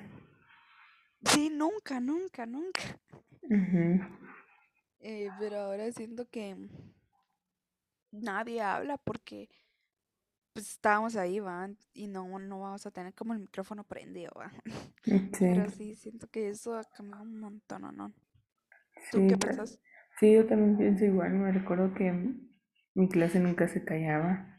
Sí, 1.26 1.50
nunca, 1.50 2.00
nunca, 2.00 2.46
nunca. 2.46 2.82
Eh, 5.00 5.30
pero 5.40 5.58
ahora 5.58 5.92
siento 5.92 6.30
que 6.30 6.56
nadie 8.12 8.62
habla 8.62 8.98
porque 8.98 9.50
pues 10.58 10.72
estábamos 10.72 11.16
ahí, 11.16 11.40
¿va? 11.40 11.70
Y 11.94 12.08
no, 12.08 12.40
no 12.40 12.60
vamos 12.60 12.84
a 12.88 12.90
tener 12.90 13.14
como 13.14 13.34
el 13.34 13.40
micrófono 13.42 13.84
prendido, 13.84 14.32
¿va? 14.36 14.52
Pero 15.40 15.70
sí, 15.70 15.94
siento 15.94 16.28
que 16.30 16.50
eso 16.50 16.76
ha 16.76 16.84
cambiado 16.84 17.22
un 17.22 17.40
montón, 17.40 17.84
¿no? 17.96 18.12
¿Tú 19.12 19.28
qué 19.28 19.38
piensas? 19.38 19.80
Sí, 20.20 20.34
yo 20.34 20.48
también 20.48 20.76
pienso 20.76 21.06
igual. 21.06 21.34
Me 21.34 21.52
recuerdo 21.52 21.94
que 21.94 22.12
mi 22.96 23.08
clase 23.08 23.40
nunca 23.40 23.68
se 23.68 23.86
callaba. 23.86 24.58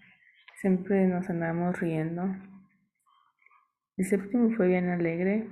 Siempre 0.61 1.09
nos 1.09 1.29
andábamos 1.31 1.81
riendo. 1.81 2.23
El 3.97 4.05
séptimo 4.05 4.55
fue 4.57 4.69
bien 4.69 4.91
alegre. 4.91 5.51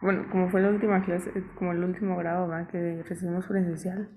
Bueno, 0.00 0.26
como 0.30 0.48
fue 0.48 0.62
la 0.62 0.70
última 0.70 1.04
clase, 1.04 1.30
como 1.58 1.72
el 1.72 1.84
último 1.84 2.16
grado 2.16 2.48
¿va? 2.48 2.66
que 2.66 3.02
recibimos 3.02 3.46
presencial, 3.46 4.08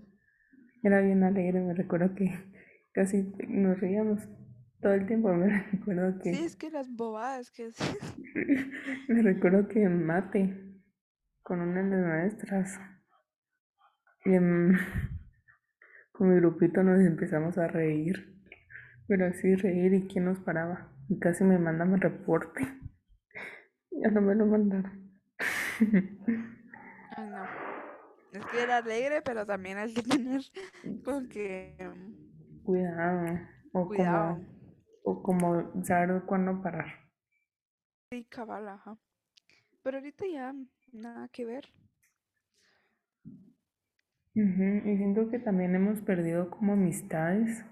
era 0.84 1.02
bien 1.02 1.22
alegre. 1.26 1.60
Me 1.60 1.74
recuerdo 1.74 2.16
que 2.16 2.30
casi 2.94 3.30
nos 3.50 3.78
reíamos 3.82 4.26
todo 4.82 4.94
el 4.94 5.08
tiempo 5.08 5.34
me 5.34 5.48
recuerdo 5.72 6.20
que... 6.20 6.34
Sí, 6.34 6.44
es 6.44 6.56
que 6.56 6.70
las 6.70 6.90
bobadas 6.90 7.52
que 7.52 7.70
me 9.08 9.22
recuerdo 9.22 9.68
que 9.68 9.84
en 9.84 10.06
mate, 10.06 10.82
con 11.42 11.62
una 11.62 11.84
de 11.84 11.90
las 11.90 12.06
maestras, 12.06 12.80
y 14.26 14.32
con 16.12 16.30
mi 16.30 16.36
grupito 16.36 16.84
nos 16.84 17.00
empezamos 17.00 17.58
a 17.58 17.68
reír. 17.68 18.36
Pero 19.08 19.26
así 19.28 19.56
reír 19.56 19.94
y 19.94 20.08
quién 20.08 20.26
nos 20.26 20.40
paraba. 20.40 20.92
Y 21.08 21.18
casi 21.18 21.46
me 21.46 21.58
mandan 21.58 21.94
el 21.94 22.02
reporte. 22.02 22.62
Ya 23.92 24.12
no 24.12 24.20
me 24.20 24.36
lo 24.36 24.46
mandaron. 24.46 25.14
Ay, 27.16 27.30
no. 27.30 27.46
Es 28.34 28.46
que 28.48 28.62
era 28.62 28.78
alegre, 28.78 29.22
pero 29.22 29.46
también 29.46 29.78
hay 29.78 29.94
que 29.94 30.04
tener 30.04 30.42
como 31.06 31.30
que... 31.30 31.78
Cuidado. 32.66 33.40
O 33.72 33.88
Cuidado 33.88 34.57
o 35.08 35.24
como 35.24 35.84
saber 35.86 36.24
cuándo 36.26 36.62
parar. 36.62 36.88
Sí, 38.12 38.26
cabal, 38.26 38.68
ajá. 38.68 38.98
Pero 39.82 40.00
ahorita 40.00 40.26
ya 40.28 40.54
nada 40.92 41.30
que 41.30 41.46
ver. 41.46 41.66
Y 44.34 44.44
siento 44.98 45.30
que 45.30 45.40
también 45.40 45.76
hemos 45.76 46.02
perdido 46.02 46.50
como 46.50 46.74
amistades. 46.74 47.64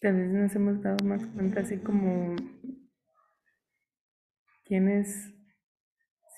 tal 0.00 0.16
vez 0.16 0.30
nos 0.32 0.56
hemos 0.56 0.82
dado 0.82 1.04
más 1.04 1.24
cuenta 1.26 1.60
así 1.60 1.78
como 1.78 2.34
quienes 4.64 5.32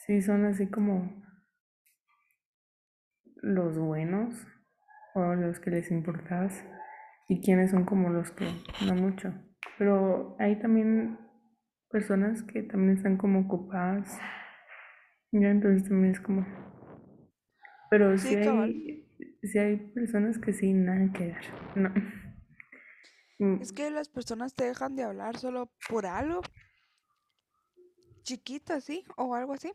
sí 0.05 0.21
son 0.21 0.45
así 0.45 0.69
como 0.69 1.23
los 3.37 3.79
buenos 3.79 4.35
o 5.15 5.35
los 5.35 5.61
que 5.61 5.71
les 5.71 5.91
importas 5.91 6.63
y 7.29 7.41
quienes 7.41 7.71
son 7.71 7.85
como 7.85 8.11
los 8.11 8.31
que 8.31 8.47
no 8.87 8.95
mucho. 8.95 9.33
Pero 9.79 10.37
hay 10.39 10.59
también 10.59 11.19
personas 11.91 12.43
que 12.43 12.63
también 12.63 12.97
están 12.97 13.17
como 13.17 13.41
ocupadas. 13.41 14.19
Ya 15.33 15.51
entonces 15.51 15.89
también 15.89 16.13
es 16.13 16.21
como... 16.21 16.47
Pero 17.91 18.17
sí, 18.19 18.35
hay, 18.35 19.09
sí 19.43 19.59
hay 19.59 19.77
personas 19.77 20.39
que 20.39 20.53
sí, 20.53 20.73
nada 20.73 21.13
que 21.13 21.27
ver. 21.27 21.45
No. 21.75 21.93
Mm. 23.39 23.61
Es 23.61 23.73
que 23.73 23.91
las 23.91 24.09
personas 24.09 24.55
te 24.55 24.65
dejan 24.65 24.95
de 24.95 25.03
hablar 25.03 25.39
solo 25.39 25.69
por 25.89 26.07
algo 26.07 26.41
chiquito, 28.23 28.81
¿sí? 28.81 29.05
O 29.17 29.35
algo 29.35 29.53
así. 29.53 29.73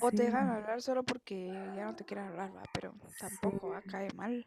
O 0.00 0.10
te 0.10 0.24
dejan 0.24 0.48
hablar 0.48 0.82
solo 0.82 1.04
porque 1.04 1.46
ya 1.76 1.84
no 1.84 1.94
te 1.94 2.04
quieren 2.04 2.26
hablar, 2.26 2.54
¿va? 2.56 2.62
Pero 2.72 2.94
tampoco 3.18 3.70
va 3.70 3.78
a 3.78 3.82
caer 3.82 4.14
mal. 4.14 4.46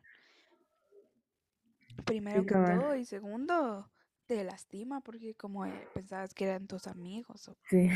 Primero 2.07 2.45
que 2.45 2.55
todo 2.55 2.95
y 2.95 3.05
segundo, 3.05 3.91
te 4.25 4.43
lastima 4.43 5.01
porque 5.01 5.35
como 5.35 5.65
eh, 5.65 5.87
pensabas 5.93 6.33
que 6.33 6.45
eran 6.45 6.67
tus 6.67 6.87
amigos. 6.87 7.47
O... 7.49 7.57
Sí. 7.69 7.89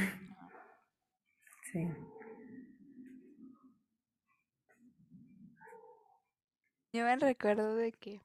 Sí. 1.72 1.88
Yo 6.94 7.06
me 7.06 7.16
recuerdo 7.16 7.76
de 7.76 7.94
que 7.94 8.22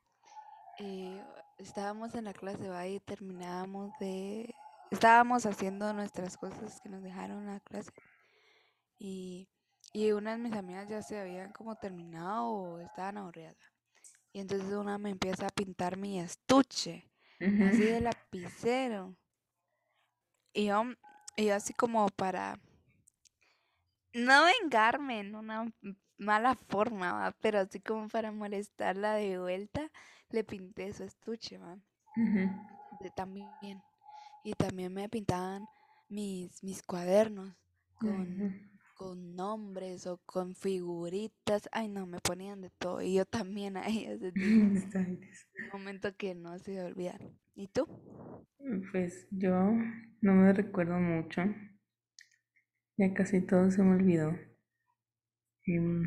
eh, 0.81 1.25
estábamos 1.59 2.15
en 2.17 2.25
la 2.25 2.33
clase. 2.33 2.69
Y 2.89 3.01
terminábamos 3.01 3.93
de... 4.01 4.53
Estábamos 4.91 5.47
haciendo 5.47 5.93
nuestras 5.93 6.37
cosas 6.37 6.81
que 6.81 6.89
nos 6.89 7.03
dejaron 7.03 7.39
en 7.43 7.55
la 7.55 7.61
clase. 7.61 7.93
Y, 8.99 9.49
y 9.93 10.13
una 10.13 10.33
de 10.33 10.39
mis 10.39 10.53
amigas 10.55 10.89
ya 10.89 11.03
se 11.03 11.21
habían 11.21 11.53
como 11.53 11.77
terminado 11.77 12.45
o 12.47 12.79
estaban 12.81 13.19
aburridas. 13.19 13.57
Y 14.37 14.41
entonces 14.41 14.71
una 14.75 14.99
me 14.99 15.09
empieza 15.09 15.47
a 15.47 15.51
pintar 15.51 15.97
mi 15.97 16.21
estuche, 16.21 17.11
así 17.41 17.85
de 17.85 18.03
lapicero. 18.03 19.17
Y 20.53 20.67
yo, 20.67 20.83
y 21.39 21.47
yo 21.47 21.55
así 21.55 21.73
como 21.73 22.07
para 22.11 22.61
no 24.13 24.45
vengarme 24.45 25.21
en 25.21 25.37
una 25.37 25.73
mala 26.19 26.55
forma, 26.55 27.35
pero 27.41 27.61
así 27.61 27.81
como 27.81 28.09
para 28.09 28.31
molestarla 28.31 29.15
de 29.15 29.39
vuelta, 29.39 29.91
le 30.29 30.45
pinté 30.45 30.93
su 30.93 31.05
estuche, 31.05 31.57
¿va? 31.57 31.79
de, 33.01 33.11
también. 33.17 33.83
Y 34.45 34.53
también 34.53 34.93
me 34.93 35.09
pintaban 35.09 35.67
mis, 36.11 36.63
mis 36.63 36.83
cuadernos 36.83 37.55
con, 37.95 38.76
con 38.97 39.37
nombres 39.37 40.07
o 40.07 40.19
con 40.27 40.55
figuritas. 40.57 41.69
Ay, 41.73 41.89
no, 41.89 42.07
me 42.07 42.19
ponían 42.21 42.63
de 42.63 42.71
todo. 42.71 43.03
Y 43.03 43.15
yo 43.15 43.25
también 43.27 43.77
a 43.77 43.87
ellas. 43.89 44.21
un 44.35 45.21
momento 45.73 46.17
que 46.17 46.35
no 46.35 46.59
se 46.59 46.83
olvidaron. 46.83 47.39
¿Y 47.55 47.69
tú? 47.69 47.87
Pues 48.93 49.27
yo 49.31 49.73
no 50.21 50.35
me 50.35 50.53
recuerdo 50.53 50.99
mucho. 50.99 51.43
Ya 52.99 53.15
casi 53.15 53.41
todo 53.41 53.71
se 53.71 53.83
me 53.83 53.95
olvidó. 53.97 54.37
Em, 55.67 56.07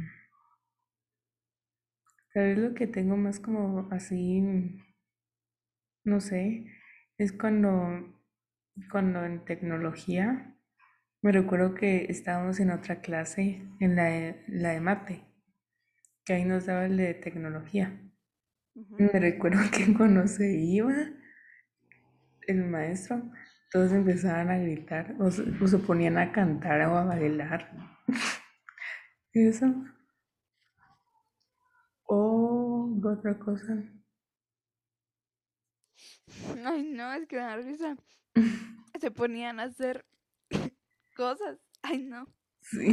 tal 2.34 2.43
vez 2.43 2.58
lo 2.58 2.73
que 2.73 2.88
tengo 2.88 3.15
más 3.17 3.39
como 3.39 3.88
así, 3.91 4.41
no 6.04 6.19
sé, 6.19 6.65
es 7.17 7.32
cuando, 7.32 7.69
cuando 8.91 9.23
en 9.25 9.45
tecnología 9.45 10.56
me 11.21 11.32
recuerdo 11.32 11.75
que 11.75 12.05
estábamos 12.10 12.60
en 12.60 12.71
otra 12.71 13.01
clase, 13.01 13.67
en 13.79 13.95
la 13.95 14.05
de, 14.05 14.43
la 14.47 14.69
de 14.69 14.79
mate, 14.79 15.21
que 16.25 16.34
ahí 16.34 16.45
nos 16.45 16.65
daba 16.65 16.86
el 16.86 16.97
de 16.97 17.13
tecnología. 17.13 17.99
Me 18.73 19.10
recuerdo 19.10 19.60
que 19.71 19.93
cuando 19.93 20.27
se 20.27 20.55
iba 20.55 20.93
el 22.47 22.63
maestro, 22.65 23.21
todos 23.71 23.91
empezaban 23.91 24.49
a 24.49 24.58
gritar 24.58 25.15
o 25.19 25.29
se, 25.29 25.77
ponían 25.79 26.17
a 26.17 26.32
cantar 26.32 26.82
o 26.82 26.97
a 26.97 27.03
bailar. 27.03 27.69
Eso. 29.34 29.67
O 32.05 32.99
otra 33.03 33.38
cosa. 33.38 33.84
Ay, 36.65 36.91
no, 36.93 37.13
es 37.13 37.27
que 37.27 37.36
me 37.36 37.41
da 37.41 37.58
risa. 37.58 37.95
Se 38.99 39.12
ponían 39.12 39.60
a 39.60 39.63
hacer 39.63 40.05
cosas. 41.19 41.60
Ay, 41.84 41.99
no. 42.03 42.25
Sí. 42.62 42.88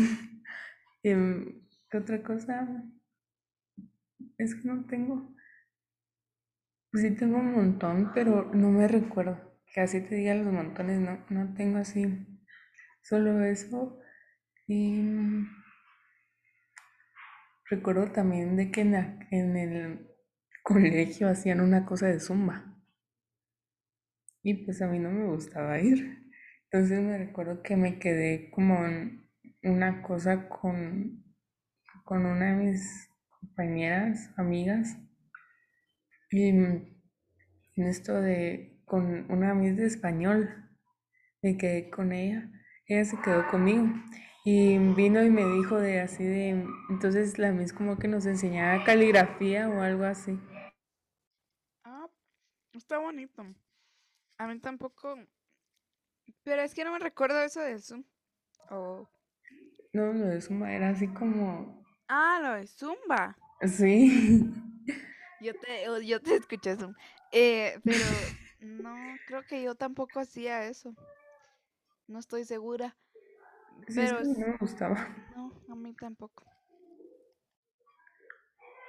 Em, 1.02 1.62
¿Qué 1.90 1.98
otra 1.98 2.22
cosa? 2.22 2.84
Es 4.38 4.54
que 4.54 4.68
no 4.68 4.84
tengo. 4.86 5.34
Pues 6.90 7.04
sí 7.04 7.14
tengo 7.14 7.38
un 7.38 7.52
montón, 7.52 8.10
pero 8.12 8.50
no 8.52 8.70
me 8.72 8.88
recuerdo. 8.88 9.38
Que 9.72 9.82
así 9.82 10.00
te 10.00 10.16
diga 10.16 10.34
los 10.34 10.52
montones, 10.52 10.98
no, 11.00 11.24
no 11.30 11.54
tengo 11.54 11.78
así. 11.78 12.06
Solo 13.02 13.44
eso. 13.44 14.00
Y 14.68 15.02
recuerdo 17.68 18.10
también 18.12 18.56
de 18.56 18.70
que 18.70 18.80
en, 18.80 18.94
en 19.30 19.56
el 19.56 20.10
colegio 20.62 21.28
hacían 21.28 21.60
una 21.60 21.84
cosa 21.84 22.06
de 22.06 22.18
zumba. 22.20 22.76
Y 24.42 24.54
pues 24.64 24.80
a 24.80 24.86
mí 24.86 24.98
no 24.98 25.10
me 25.10 25.26
gustaba 25.26 25.78
ir. 25.78 26.25
Entonces 26.70 27.00
me 27.00 27.18
recuerdo 27.18 27.62
que 27.62 27.76
me 27.76 27.98
quedé 27.98 28.50
como 28.50 28.84
en 28.84 29.30
una 29.62 30.02
cosa 30.02 30.48
con, 30.48 31.24
con 32.04 32.26
una 32.26 32.46
de 32.56 32.64
mis 32.64 33.08
compañeras, 33.40 34.30
amigas, 34.36 34.96
y 36.30 36.48
en 36.48 36.96
esto 37.76 38.20
de, 38.20 38.82
con 38.84 39.30
una 39.30 39.50
amiga 39.52 39.74
de 39.74 39.86
español, 39.86 40.48
me 41.40 41.56
quedé 41.56 41.88
con 41.88 42.12
ella, 42.12 42.50
ella 42.86 43.04
se 43.04 43.20
quedó 43.20 43.46
conmigo. 43.48 43.86
Y 44.44 44.78
vino 44.94 45.24
y 45.24 45.30
me 45.30 45.44
dijo 45.44 45.78
de 45.78 46.00
así 46.00 46.24
de, 46.24 46.66
entonces 46.88 47.38
la 47.38 47.52
mis 47.52 47.72
como 47.72 47.98
que 47.98 48.06
nos 48.06 48.26
enseñaba 48.26 48.84
caligrafía 48.84 49.68
o 49.68 49.80
algo 49.80 50.04
así. 50.04 50.38
Ah, 51.84 52.06
está 52.72 52.98
bonito. 52.98 53.44
A 54.38 54.46
mí 54.46 54.60
tampoco 54.60 55.16
pero 56.42 56.62
es 56.62 56.74
que 56.74 56.84
no 56.84 56.92
me 56.92 56.98
recuerdo 56.98 57.40
eso 57.42 57.60
de 57.60 57.78
Zoom. 57.78 58.04
Oh. 58.70 59.08
No, 59.92 60.12
lo 60.12 60.26
de 60.26 60.40
Zumba 60.40 60.72
era 60.72 60.90
así 60.90 61.08
como. 61.08 61.84
Ah, 62.08 62.38
lo 62.42 62.54
de 62.54 62.66
Zumba. 62.66 63.36
Sí. 63.66 64.52
Yo 65.40 65.52
te, 65.54 66.06
yo 66.06 66.20
te 66.20 66.36
escuché 66.36 66.76
Zoom. 66.76 66.94
Eh, 67.32 67.78
pero 67.84 68.04
no, 68.60 68.94
creo 69.26 69.42
que 69.46 69.62
yo 69.62 69.74
tampoco 69.74 70.20
hacía 70.20 70.66
eso. 70.66 70.94
No 72.08 72.18
estoy 72.18 72.44
segura. 72.44 72.96
pero 73.94 74.22
no 74.22 74.46
me 74.46 74.56
gustaba. 74.58 75.08
No, 75.36 75.52
a 75.68 75.74
mí 75.74 75.94
tampoco. 75.94 76.44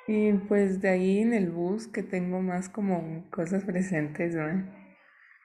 Y 0.07 0.31
pues 0.33 0.79
de 0.79 0.89
ahí 0.89 1.19
en 1.19 1.33
el 1.33 1.51
bus 1.51 1.87
que 1.87 2.01
tengo 2.01 2.41
más 2.41 2.69
como 2.69 3.29
cosas 3.29 3.65
presentes, 3.65 4.35
¿no? 4.35 4.86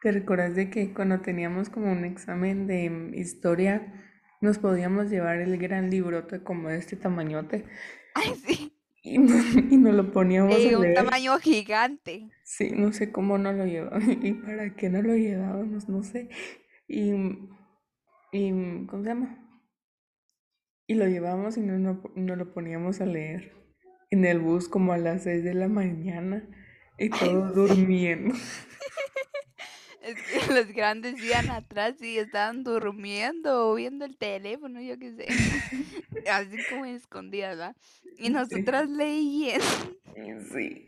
¿Te 0.03 0.11
recuerdas 0.11 0.57
de 0.57 0.69
que 0.69 0.93
cuando 0.93 1.21
teníamos 1.21 1.71
como 1.71 1.93
un 1.93 2.05
examen 2.05 2.67
de 2.67 3.13
historia 3.15 4.03
nos 4.41 4.59
podíamos 4.59 5.11
llevar 5.11 5.39
el 5.39 5.57
gran 5.59 5.91
librote 5.91 6.43
como 6.43 6.71
de 6.71 6.79
este 6.79 6.97
tamañote? 6.97 7.65
Ay, 8.15 8.35
sí. 8.45 8.77
Y, 9.05 9.19
nos 9.79 9.95
lo 9.95 10.11
poníamos 10.11 10.57
a 10.57 10.79
un 10.79 10.95
tamaño 10.95 11.39
gigante. 11.39 12.31
Sí, 12.43 12.73
no 12.75 12.93
sé 12.93 13.13
cómo 13.13 13.39
no 13.39 13.53
lo 13.53 13.65
llevábamos 13.65 14.09
y 14.23 14.33
para 14.33 14.75
qué 14.75 14.91
no 14.91 15.03
lo 15.03 15.15
llevábamos, 15.15 15.89
no 15.89 16.03
sé. 16.03 16.29
Y, 16.89 17.13
y 18.33 18.87
¿cómo 18.87 19.05
se 19.05 19.09
llama? 19.09 19.39
Y 20.89 20.95
lo 20.95 21.07
llevábamos 21.07 21.57
y 21.57 21.61
no, 21.61 21.79
no, 21.79 22.37
lo 22.37 22.53
poníamos 22.53 23.01
a 23.01 23.07
leer 23.07 23.53
en 24.11 24.25
el 24.25 24.41
bus 24.41 24.69
como 24.69 24.93
a 24.93 24.99
las 24.99 25.23
6 25.23 25.45
de 25.45 25.55
la 25.55 25.69
mañana 25.69 26.45
y 26.99 27.09
todos 27.09 27.55
durmiendo. 27.55 28.35
Es 30.03 30.17
que 30.23 30.53
los 30.53 30.73
grandes 30.73 31.23
iban 31.23 31.51
atrás 31.51 32.01
y 32.01 32.19
estaban 32.19 32.65
durmiendo 32.65 33.71
o 33.71 33.75
viendo 33.75 34.05
el 34.05 34.17
teléfono, 34.17 34.81
yo 34.81 34.99
qué 34.99 35.15
sé. 35.15 35.27
Así 36.31 36.57
como 36.69 36.85
escondidas, 36.85 37.57
¿verdad? 37.57 37.77
Y 38.19 38.31
nosotras 38.31 38.89
leyendo. 38.89 39.65
Sí. 40.53 40.87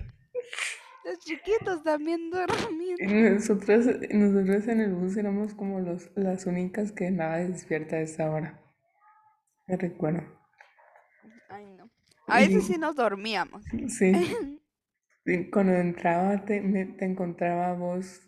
Los 1.04 1.18
chiquitos 1.18 1.82
también 1.82 2.30
durmiendo. 2.30 3.34
Nosotras, 3.34 3.86
nosotros 4.10 4.68
en 4.68 4.80
el 4.80 4.94
bus 4.94 5.16
éramos 5.16 5.54
como 5.54 5.80
los, 5.80 6.10
las 6.16 6.46
únicas 6.46 6.92
que 6.92 7.10
nada 7.10 7.38
despierta 7.38 7.96
a 7.96 8.00
esa 8.00 8.30
hora. 8.30 8.60
Me 9.66 9.76
recuerdo. 9.76 10.22
Ay, 11.48 11.66
no. 11.66 11.90
A 12.26 12.40
veces 12.40 12.66
sí 12.66 12.78
nos 12.78 12.96
dormíamos. 12.96 13.64
Sí. 13.88 14.12
Y 15.26 15.48
cuando 15.48 15.72
entraba 15.72 16.44
te, 16.44 16.60
me, 16.60 16.84
te 16.84 17.06
encontraba 17.06 17.72
vos 17.72 18.20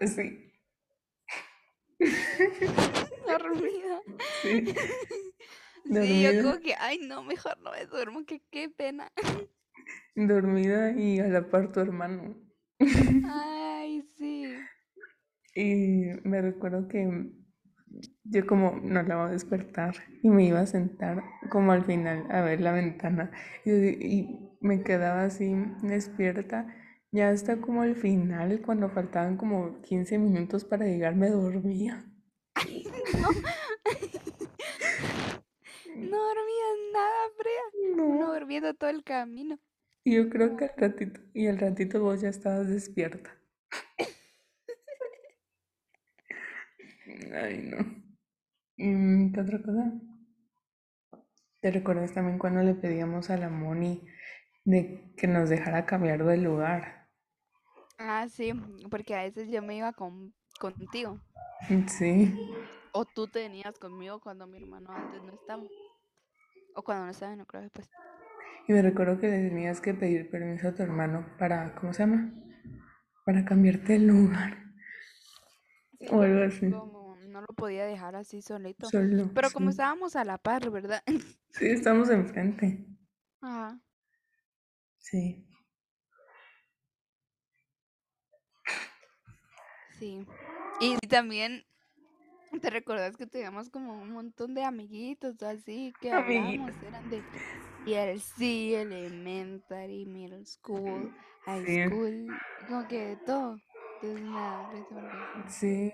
así. 0.00 0.52
Dormida. 3.26 4.02
Sí, 4.42 4.74
Sí, 5.98 6.20
yo 6.22 6.36
como 6.36 6.58
que, 6.60 6.74
ay, 6.78 6.98
no, 6.98 7.22
mejor 7.22 7.58
no 7.58 7.70
me 7.72 7.86
duermo, 7.86 8.24
que 8.24 8.40
qué 8.50 8.68
pena. 8.70 9.12
dormida 10.14 10.92
y 10.92 11.20
a 11.20 11.28
la 11.28 11.48
par 11.50 11.70
tu 11.72 11.80
hermano. 11.80 12.34
Ay, 13.22 14.02
sí. 14.16 14.68
Y 15.54 16.04
me 16.24 16.40
recuerdo 16.42 16.88
que 16.88 17.30
yo 18.24 18.46
como 18.46 18.80
no 18.82 19.02
la 19.02 19.16
voy 19.16 19.26
a 19.28 19.32
despertar 19.32 19.94
y 20.22 20.30
me 20.30 20.44
iba 20.46 20.60
a 20.60 20.66
sentar 20.66 21.22
como 21.50 21.72
al 21.72 21.84
final 21.84 22.26
a 22.30 22.40
ver 22.42 22.60
la 22.60 22.72
ventana 22.72 23.30
y, 23.64 23.70
y 23.72 24.50
me 24.60 24.82
quedaba 24.82 25.24
así 25.24 25.54
despierta. 25.82 26.66
Ya 27.12 27.28
hasta 27.30 27.60
como 27.60 27.82
al 27.82 27.94
final, 27.94 28.60
cuando 28.60 28.90
faltaban 28.90 29.36
como 29.36 29.80
15 29.82 30.18
minutos 30.18 30.64
para 30.64 30.84
llegar, 30.84 31.14
me 31.14 31.30
dormía. 31.30 32.04
No, 33.14 33.28
no 36.10 36.18
dormía 36.18 36.68
nada, 36.92 37.30
Freya. 37.36 38.16
No 38.16 38.18
No. 38.18 38.34
durmiendo 38.34 38.74
todo 38.74 38.90
el 38.90 39.04
camino. 39.04 39.58
Y 40.04 40.14
yo 40.14 40.28
creo 40.30 40.56
que 40.56 40.66
al 40.66 40.72
ratito, 40.76 41.20
y 41.34 41.48
al 41.48 41.58
ratito 41.58 42.00
vos 42.00 42.20
ya 42.20 42.28
estabas 42.28 42.68
despierta. 42.68 43.36
Ay, 47.32 47.70
no. 47.70 47.78
Mm, 48.78 49.32
¿Qué 49.32 49.40
otra 49.40 49.62
cosa? 49.62 49.92
¿Te 51.62 51.70
recuerdas 51.70 52.12
también 52.12 52.38
cuando 52.38 52.62
le 52.62 52.74
pedíamos 52.74 53.30
a 53.30 53.38
la 53.38 53.48
Moni 53.48 54.06
de 54.64 55.14
que 55.16 55.26
nos 55.28 55.48
dejara 55.48 55.86
cambiar 55.86 56.24
de 56.24 56.36
lugar? 56.36 57.01
Ah, 58.02 58.28
sí, 58.28 58.52
porque 58.90 59.14
a 59.14 59.22
veces 59.22 59.48
yo 59.50 59.62
me 59.62 59.76
iba 59.76 59.92
con, 59.94 60.34
contigo. 60.58 61.20
Sí, 61.88 62.32
O 62.92 63.04
tú 63.04 63.28
te 63.28 63.40
venías 63.40 63.78
conmigo 63.78 64.18
cuando 64.18 64.46
mi 64.46 64.56
hermano 64.56 64.94
antes 64.94 65.22
no 65.22 65.32
estaba. 65.32 65.68
O 66.74 66.82
cuando 66.82 67.04
no 67.06 67.10
estaba, 67.12 67.34
no 67.36 67.46
creo 67.46 67.70
pues. 67.70 67.88
y 68.66 68.72
me 68.72 68.82
recuerdo 68.82 69.18
que 69.20 69.28
le 69.28 69.48
tenías 69.48 69.80
que 69.80 69.94
pedir 69.94 70.30
permiso 70.30 70.68
a 70.68 70.74
tu 70.74 70.82
hermano 70.82 71.26
para, 71.38 71.74
¿cómo 71.76 71.92
se 71.92 72.00
llama? 72.02 72.32
Para 73.24 73.44
cambiarte 73.44 73.94
de 73.94 74.00
lugar 74.00 74.58
Sí, 75.98 76.06
o 76.10 76.22
algo 76.22 76.42
así. 76.44 76.66
como 76.68 77.16
no 77.16 77.40
lo 77.40 77.46
podía 77.54 77.84
dejar 77.86 78.16
así 78.16 78.42
solito. 78.42 78.90
Solo, 78.90 79.30
Pero 79.32 79.50
como 79.52 79.70
estábamos 79.70 80.16
a 80.16 80.24
la 80.24 80.38
par, 80.38 80.70
¿verdad? 80.70 81.02
Sí, 81.50 81.66
estamos 81.68 82.10
enfrente. 82.10 82.84
Ajá. 83.40 83.78
Sí. 84.98 85.44
Sí. 90.02 90.26
Y 90.80 90.96
también 91.06 91.64
te 92.60 92.70
recordás 92.70 93.16
que 93.16 93.24
teníamos 93.24 93.70
como 93.70 94.02
un 94.02 94.10
montón 94.10 94.52
de 94.52 94.64
amiguitos 94.64 95.40
así 95.44 95.92
que 96.00 96.10
hablábamos, 96.10 96.72
eran 96.82 97.08
de 97.08 97.22
ELC, 97.86 98.80
Elementary, 98.82 100.04
Middle 100.06 100.44
School, 100.44 101.14
High 101.44 101.64
Sí. 101.66 101.82
School, 101.88 102.26
como 102.66 102.88
que 102.88 103.06
de 103.10 103.16
todo. 103.18 103.60
Entonces 104.02 104.28
nada. 104.28 104.68
Sí, 105.48 105.92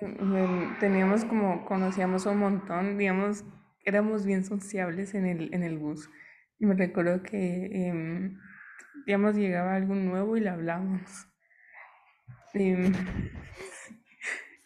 teníamos 0.80 1.26
como, 1.26 1.66
conocíamos 1.66 2.24
un 2.24 2.38
montón, 2.38 2.96
digamos, 2.96 3.44
éramos 3.84 4.24
bien 4.24 4.42
sociables 4.42 5.12
en 5.12 5.26
el, 5.26 5.54
en 5.54 5.62
el 5.62 5.76
bus. 5.76 6.08
Y 6.58 6.64
me 6.64 6.74
recuerdo 6.74 7.22
que, 7.22 7.88
em, 7.88 8.38
digamos, 9.04 9.36
llegaba 9.36 9.74
algo 9.74 9.94
nuevo 9.94 10.38
y 10.38 10.40
le 10.40 10.48
hablábamos. 10.48 11.26
Em, 12.54 12.90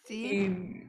Sí, 0.03 0.83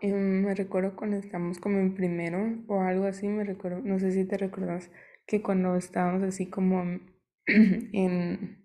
y 0.00 0.08
me 0.12 0.54
recuerdo 0.54 0.94
cuando 0.94 1.16
estábamos 1.16 1.58
como 1.58 1.78
en 1.78 1.94
primero 1.94 2.62
o 2.68 2.80
algo 2.82 3.06
así, 3.06 3.28
me 3.28 3.44
recuerdo, 3.44 3.80
no 3.80 3.98
sé 3.98 4.12
si 4.12 4.24
te 4.24 4.38
recuerdas, 4.38 4.90
que 5.26 5.42
cuando 5.42 5.76
estábamos 5.76 6.22
así 6.22 6.48
como 6.48 6.82
en, 7.46 8.64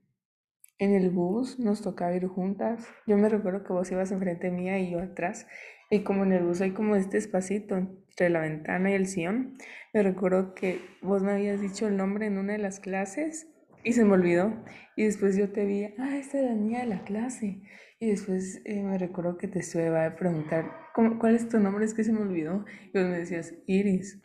en 0.77 0.93
el 0.93 1.09
bus 1.09 1.59
nos 1.59 1.81
tocaba 1.81 2.15
ir 2.15 2.27
juntas. 2.27 2.87
Yo 3.07 3.17
me 3.17 3.29
recuerdo 3.29 3.63
que 3.63 3.73
vos 3.73 3.91
ibas 3.91 4.11
enfrente 4.11 4.51
mía 4.51 4.79
y 4.79 4.91
yo 4.91 4.99
atrás. 4.99 5.47
Y 5.89 6.03
como 6.03 6.23
en 6.23 6.33
el 6.33 6.43
bus 6.43 6.61
hay 6.61 6.71
como 6.71 6.95
este 6.95 7.17
espacito 7.17 7.77
entre 7.77 8.29
la 8.29 8.41
ventana 8.41 8.91
y 8.91 8.93
el 8.93 9.07
sillón, 9.07 9.57
me 9.93 10.03
recuerdo 10.03 10.53
que 10.53 10.79
vos 11.01 11.23
me 11.23 11.31
habías 11.31 11.61
dicho 11.61 11.87
el 11.87 11.97
nombre 11.97 12.27
en 12.27 12.37
una 12.37 12.53
de 12.53 12.59
las 12.59 12.79
clases 12.79 13.47
y 13.83 13.93
se 13.93 14.05
me 14.05 14.13
olvidó. 14.13 14.53
Y 14.95 15.05
después 15.05 15.35
yo 15.35 15.51
te 15.51 15.65
vi, 15.65 15.85
ah, 15.97 16.17
esta 16.17 16.39
es 16.39 16.45
la 16.45 16.53
niña 16.55 16.79
de 16.81 16.87
la 16.87 17.03
clase. 17.03 17.61
Y 18.03 18.11
después 18.11 18.61
eh, 18.65 18.83
me 18.83 18.97
recuerdo 18.99 19.37
que 19.37 19.47
te 19.47 19.59
estuve 19.59 19.87
a 19.97 20.15
preguntar, 20.15 20.89
¿cómo- 20.93 21.17
¿cuál 21.19 21.35
es 21.35 21.47
tu 21.49 21.57
nombre? 21.59 21.85
Es 21.85 21.93
que 21.93 22.03
se 22.03 22.11
me 22.11 22.21
olvidó. 22.21 22.65
Y 22.93 22.99
vos 22.99 23.07
me 23.09 23.17
decías, 23.19 23.53
Iris. 23.65 24.21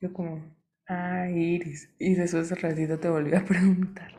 Yo 0.00 0.12
como, 0.12 0.42
ah, 0.88 1.28
Iris. 1.30 1.88
Y 1.98 2.14
después 2.14 2.50
al 2.52 2.58
ratito 2.58 2.98
te 2.98 3.08
volví 3.08 3.34
a 3.34 3.44
preguntar. 3.44 4.12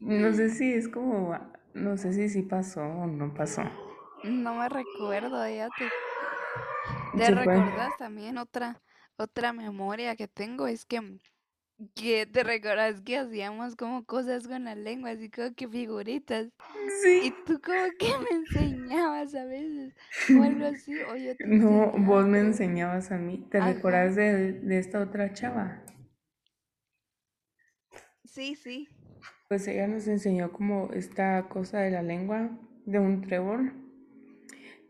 No 0.00 0.32
sé 0.34 0.50
si 0.50 0.72
es 0.72 0.88
como, 0.88 1.38
no 1.74 1.96
sé 1.96 2.12
si 2.12 2.28
sí 2.28 2.42
pasó 2.42 2.82
o 2.82 3.06
no 3.06 3.32
pasó. 3.34 3.62
no 4.22 4.54
me 4.54 4.68
recuerdo, 4.68 5.44
fíjate. 5.44 5.92
¿Te 7.14 7.30
Se 7.30 7.36
fue. 7.36 7.56
recordás 7.56 7.96
también 7.96 8.36
otra, 8.38 8.82
otra 9.16 9.52
memoria 9.54 10.16
que 10.16 10.28
tengo? 10.28 10.66
Es 10.66 10.84
que, 10.86 11.00
que 11.94 12.26
te 12.26 12.42
recordás 12.44 13.00
que 13.02 13.18
hacíamos 13.18 13.76
como 13.76 14.04
cosas 14.04 14.46
con 14.48 14.64
la 14.64 14.74
lengua, 14.74 15.10
así 15.10 15.30
como 15.30 15.54
que 15.54 15.68
figuritas. 15.68 16.48
Y 17.18 17.32
Sí. 17.32 17.32
tú 17.32 17.60
como 17.62 17.84
que 17.98 18.08
me 18.30 18.38
enseñabas 18.38 19.34
a 19.34 19.44
veces, 19.46 19.94
o 20.32 20.42
algo 20.42 20.66
así, 20.66 21.02
o 21.02 21.16
yo 21.16 21.36
te 21.38 21.46
No, 21.46 21.90
enseñaba, 21.90 22.06
vos 22.06 22.26
me 22.26 22.38
enseñabas 22.40 23.10
a 23.12 23.18
mí. 23.18 23.38
¿Te 23.50 23.60
Ajá, 23.60 24.00
recuerdas 24.00 24.16
de, 24.16 24.52
de 24.52 24.78
esta 24.78 25.00
otra 25.00 25.32
chava? 25.32 25.82
sí, 28.24 28.54
sí. 28.56 28.88
Pues 29.46 29.68
ella 29.68 29.86
nos 29.86 30.08
enseñó 30.08 30.50
como 30.52 30.90
esta 30.92 31.48
cosa 31.48 31.78
de 31.78 31.92
la 31.92 32.02
lengua, 32.02 32.58
de 32.86 32.98
un 32.98 33.20
trébol. 33.22 33.72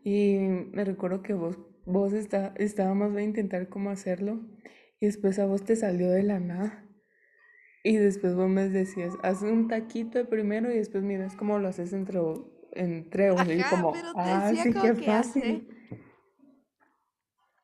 Y 0.04 0.36
me 0.72 0.84
recuerdo 0.84 1.22
que 1.22 1.34
vos, 1.34 1.58
vos 1.84 2.12
está, 2.12 2.52
estábamos 2.56 3.14
a 3.16 3.22
intentar 3.22 3.68
cómo 3.68 3.90
hacerlo. 3.90 4.40
Y 5.02 5.06
después 5.06 5.40
a 5.40 5.46
vos 5.46 5.64
te 5.64 5.76
salió 5.76 6.10
de 6.10 6.22
la 6.22 6.38
nada. 6.40 6.84
Y 7.82 7.96
después 7.96 8.34
vos 8.36 8.48
me 8.48 8.68
decías, 8.68 9.14
haz 9.22 9.42
un 9.42 9.68
taquito 9.68 10.28
primero 10.28 10.72
y 10.72 10.78
después 10.78 11.02
miras 11.02 11.34
cómo 11.36 11.58
lo 11.58 11.68
haces 11.68 11.92
en, 11.92 12.06
trébol- 12.06 12.46
en 12.72 13.10
trébol. 13.10 13.50
Y 13.50 13.64
Ajá, 13.64 13.66
como, 13.66 13.90
pero 13.90 14.14
te 14.16 14.30
ah, 14.30 14.38
decía 14.38 14.66
sí, 14.66 14.74
qué 14.74 14.94
como 14.94 14.96
que 14.96 15.10
hace 15.10 15.34
fácil. 15.34 15.68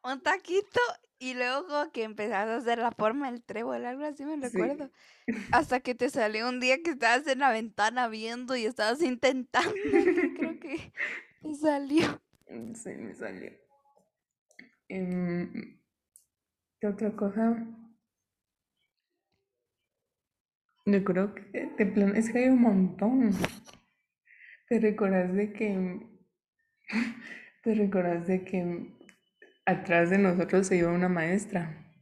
un 0.02 0.20
taquito 0.22 0.80
y 1.18 1.34
luego 1.34 1.66
como 1.66 1.92
que 1.92 2.04
empezás 2.04 2.48
a 2.48 2.56
hacer 2.56 2.78
la 2.78 2.92
forma 2.92 3.30
del 3.30 3.42
trébol, 3.42 3.84
algo 3.84 4.04
así 4.04 4.24
me 4.24 4.36
recuerdo. 4.36 4.90
Sí, 5.26 5.34
Hasta 5.50 5.80
que 5.80 5.94
te 5.94 6.10
salió 6.10 6.48
un 6.48 6.60
día 6.60 6.82
que 6.82 6.90
estabas 6.92 7.26
en 7.28 7.40
la 7.40 7.52
ventana 7.52 8.08
viendo 8.08 8.56
y 8.56 8.66
estabas 8.66 9.02
intentando, 9.02 9.76
creo 10.34 10.58
que 10.58 10.92
te 11.42 11.54
salió. 11.56 12.22
sí, 12.74 12.90
me 12.96 13.14
salió. 13.14 13.50
Em, 14.88 15.77
¿Qué 16.80 16.86
otra 16.88 17.14
cosa? 17.14 17.56
Yo 20.86 21.04
creo 21.04 21.34
que 21.34 21.70
de 21.78 21.86
plan, 21.86 22.16
es 22.16 22.30
que 22.30 22.38
hay 22.38 22.48
un 22.48 22.62
montón. 22.62 23.30
¿Te 24.68 24.78
recordás 24.80 25.34
de 25.34 25.52
que, 25.52 26.00
te 27.62 27.74
recordás 27.74 28.26
de 28.26 28.44
que 28.44 28.94
atrás 29.66 30.10
de 30.10 30.18
nosotros 30.18 30.66
se 30.66 30.76
iba 30.76 30.92
una 30.92 31.08
maestra, 31.08 31.94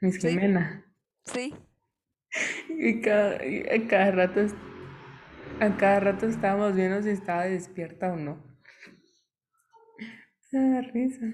Miss 0.00 0.18
Sí, 0.20 0.28
Jimena? 0.28 0.84
sí. 1.26 1.54
Y 2.68 3.00
cada, 3.00 3.44
y 3.44 3.60
a 3.68 3.88
cada 3.88 4.10
rato, 4.12 4.40
a 5.60 5.76
cada 5.76 6.00
rato 6.00 6.26
estábamos 6.26 6.74
viendo 6.74 7.02
si 7.02 7.10
estaba 7.10 7.44
despierta 7.44 8.12
o 8.12 8.16
no. 8.16 8.38
Me 10.52 10.60
da 10.70 10.80
risa. 10.92 11.26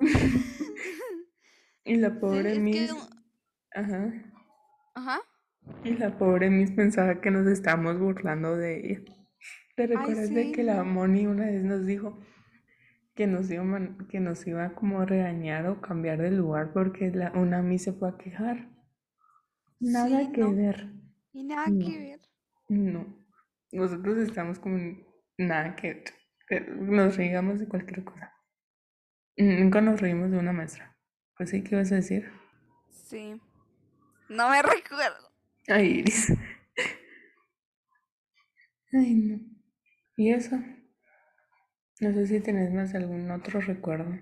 Y 1.88 1.96
la 1.96 2.20
Sí, 2.20 2.20
pobre 2.20 2.54
que, 2.70 2.86
Miss, 2.86 3.10
ajá, 3.74 4.12
ajá. 4.94 5.20
y 5.82 5.96
la 5.96 6.16
pobre 6.16 6.50
Miss 6.50 6.70
pensaba 6.70 7.20
que 7.20 7.32
nos 7.32 7.44
estábamos 7.48 7.98
burlando 7.98 8.56
de 8.56 8.92
ella. 8.92 9.02
¿Te 9.76 9.86
Ay, 9.92 10.14
recuerdas 10.14 10.32
de 10.34 10.52
sí, 10.52 10.52
que 10.52 10.62
la. 10.62 10.84
Moni 10.84 11.26
una 11.26 11.46
vez 11.46 11.64
nos 11.64 11.86
dijo 11.86 12.18
que 13.14 13.26
nos 13.26 13.50
iba, 13.50 13.64
man- 13.64 14.06
que 14.10 14.20
nos 14.20 14.46
iba 14.46 14.74
como 14.74 15.00
a 15.00 15.06
regañar 15.06 15.66
o 15.68 15.80
cambiar 15.82 16.18
de 16.22 16.30
lugar 16.32 16.72
porque 16.72 17.10
la, 17.10 17.32
una 17.32 17.62
Miss 17.62 17.84
se 17.84 17.92
fue 17.92 18.08
a 18.10 18.18
quejar? 18.18 18.68
Nada 19.80 20.20
Sí, 20.20 20.28
que 20.32 20.44
no. 20.44 20.54
ver. 20.54 20.78
Y 21.32 21.42
nada 21.44 21.72
No, 21.78 21.78
que 21.78 21.98
ver. 21.98 22.20
no. 22.68 23.06
Nosotros 23.72 24.18
estamos 24.18 24.58
como 24.60 24.78
nada 25.38 25.76
que 25.76 26.04
ver. 26.50 26.70
Nos 26.78 27.16
reíamos 27.16 27.60
de 27.60 27.68
cualquier 27.68 28.04
cosa. 28.04 28.32
Nunca 29.38 29.80
nos 29.80 30.02
reímos 30.02 30.30
de 30.30 30.36
una 30.38 30.52
maestra. 30.52 30.97
Pues 31.38 31.48
sí, 31.50 31.62
¿qué 31.64 31.74
ibas 31.74 31.90
a 31.92 31.94
decir? 31.96 32.30
Sí. 32.90 33.40
No 34.28 34.50
me 34.50 34.62
recuerdo. 34.62 35.30
Ay, 35.68 36.00
Iris. 36.00 36.32
Ay, 38.92 39.14
no. 39.14 39.40
¿Y 40.16 40.30
eso? 40.32 40.56
No 42.00 42.12
sé 42.12 42.26
si 42.26 42.40
tenés 42.40 42.72
más 42.72 42.92
algún 42.96 43.30
otro 43.30 43.60
recuerdo. 43.60 44.18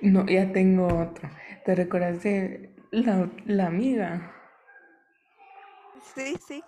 No, 0.00 0.26
ya 0.26 0.52
tengo 0.52 0.86
otro. 0.86 1.30
¿Te 1.64 1.74
recuerdas 1.74 2.22
de 2.22 2.70
la, 2.90 3.30
la 3.46 3.66
amiga? 3.66 4.32
Sí, 6.14 6.36
sí. 6.46 6.62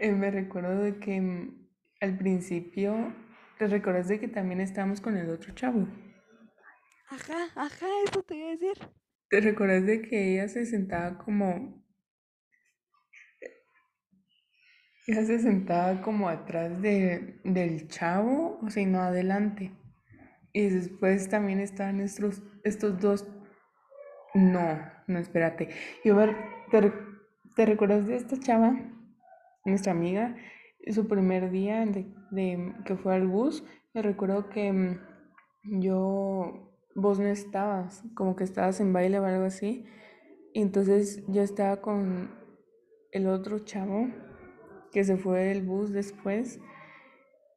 Eh, 0.00 0.12
me 0.12 0.30
recuerdo 0.30 0.82
de 0.82 0.98
que 0.98 1.20
mm, 1.20 1.68
al 2.00 2.16
principio, 2.18 3.14
¿te 3.58 3.66
recuerdas 3.68 4.08
de 4.08 4.18
que 4.18 4.28
también 4.28 4.60
estábamos 4.60 5.00
con 5.00 5.16
el 5.16 5.30
otro 5.30 5.54
chavo? 5.54 5.86
Ajá, 7.10 7.50
ajá, 7.56 7.86
eso 8.06 8.22
te 8.22 8.36
iba 8.36 8.48
a 8.48 8.50
decir. 8.52 8.78
¿Te 9.30 9.40
recuerdas 9.40 9.86
de 9.86 10.02
que 10.02 10.34
ella 10.34 10.48
se 10.48 10.66
sentaba 10.66 11.16
como... 11.18 11.82
Ella 15.06 15.24
se 15.24 15.38
sentaba 15.40 16.00
como 16.02 16.28
atrás 16.28 16.80
de, 16.80 17.40
del 17.44 17.88
chavo, 17.88 18.60
o 18.62 18.78
y 18.78 18.86
no 18.86 19.00
adelante. 19.00 19.72
Y 20.52 20.68
después 20.68 21.28
también 21.28 21.60
estaban 21.60 22.00
estos, 22.00 22.42
estos 22.64 23.00
dos... 23.00 23.26
No, 24.34 24.78
no, 25.06 25.18
espérate. 25.18 25.70
Yo, 26.04 26.16
¿te, 26.70 26.92
te 27.56 27.66
recuerdas 27.66 28.06
de 28.06 28.16
esta 28.16 28.38
chava? 28.38 28.78
Nuestra 29.64 29.92
amiga, 29.92 30.36
su 30.90 31.06
primer 31.08 31.50
día 31.50 31.84
de, 31.86 32.06
de 32.30 32.74
que 32.84 32.96
fue 32.96 33.14
al 33.14 33.26
bus, 33.26 33.64
me 33.92 34.02
recuerdo 34.02 34.48
que 34.48 34.72
mm, 34.72 35.80
yo, 35.80 36.69
vos 36.94 37.18
no 37.18 37.26
estabas, 37.26 38.02
como 38.14 38.36
que 38.36 38.44
estabas 38.44 38.80
en 38.80 38.92
baile 38.92 39.18
o 39.18 39.24
algo 39.24 39.44
así. 39.44 39.84
Y 40.52 40.62
entonces 40.62 41.24
yo 41.28 41.42
estaba 41.42 41.80
con 41.80 42.30
el 43.12 43.26
otro 43.26 43.60
chavo 43.60 44.08
que 44.92 45.04
se 45.04 45.16
fue 45.16 45.44
del 45.44 45.62
bus 45.62 45.92
después 45.92 46.60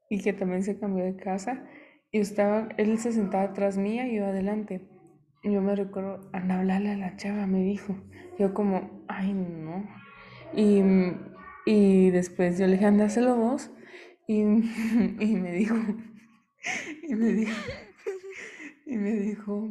y 0.10 0.22
que 0.22 0.34
también 0.34 0.64
se 0.64 0.80
cambió 0.80 1.04
de 1.04 1.16
casa. 1.16 1.66
Y 2.12 2.20
estaba, 2.20 2.70
él 2.78 3.00
se 3.00 3.12
sentaba 3.12 3.44
atrás 3.44 3.78
mía 3.78 4.08
y 4.08 4.18
yo 4.18 4.26
adelante. 4.26 4.88
Yo 5.44 5.62
me 5.62 5.76
recuerdo, 5.76 6.30
anda 6.32 6.56
a 6.56 6.60
hablarle 6.60 6.92
a 6.92 6.98
la 6.98 7.18
chava, 7.18 7.48
me 7.48 7.64
dijo. 7.64 7.96
Yo 8.38 8.54
como, 8.54 9.04
ay, 9.08 9.34
no. 9.34 9.86
Y, 10.54 10.82
y 11.66 12.12
después 12.12 12.60
yo 12.60 12.68
le 12.68 12.74
dije, 12.74 12.86
andáselo 12.86 13.36
vos. 13.36 13.72
Y, 14.28 14.42
y 15.20 15.36
me 15.36 15.52
dijo, 15.52 15.76
y 17.08 17.16
me 17.16 17.28
dijo, 17.30 17.54
y 18.86 18.98
me 18.98 19.12
dijo, 19.12 19.70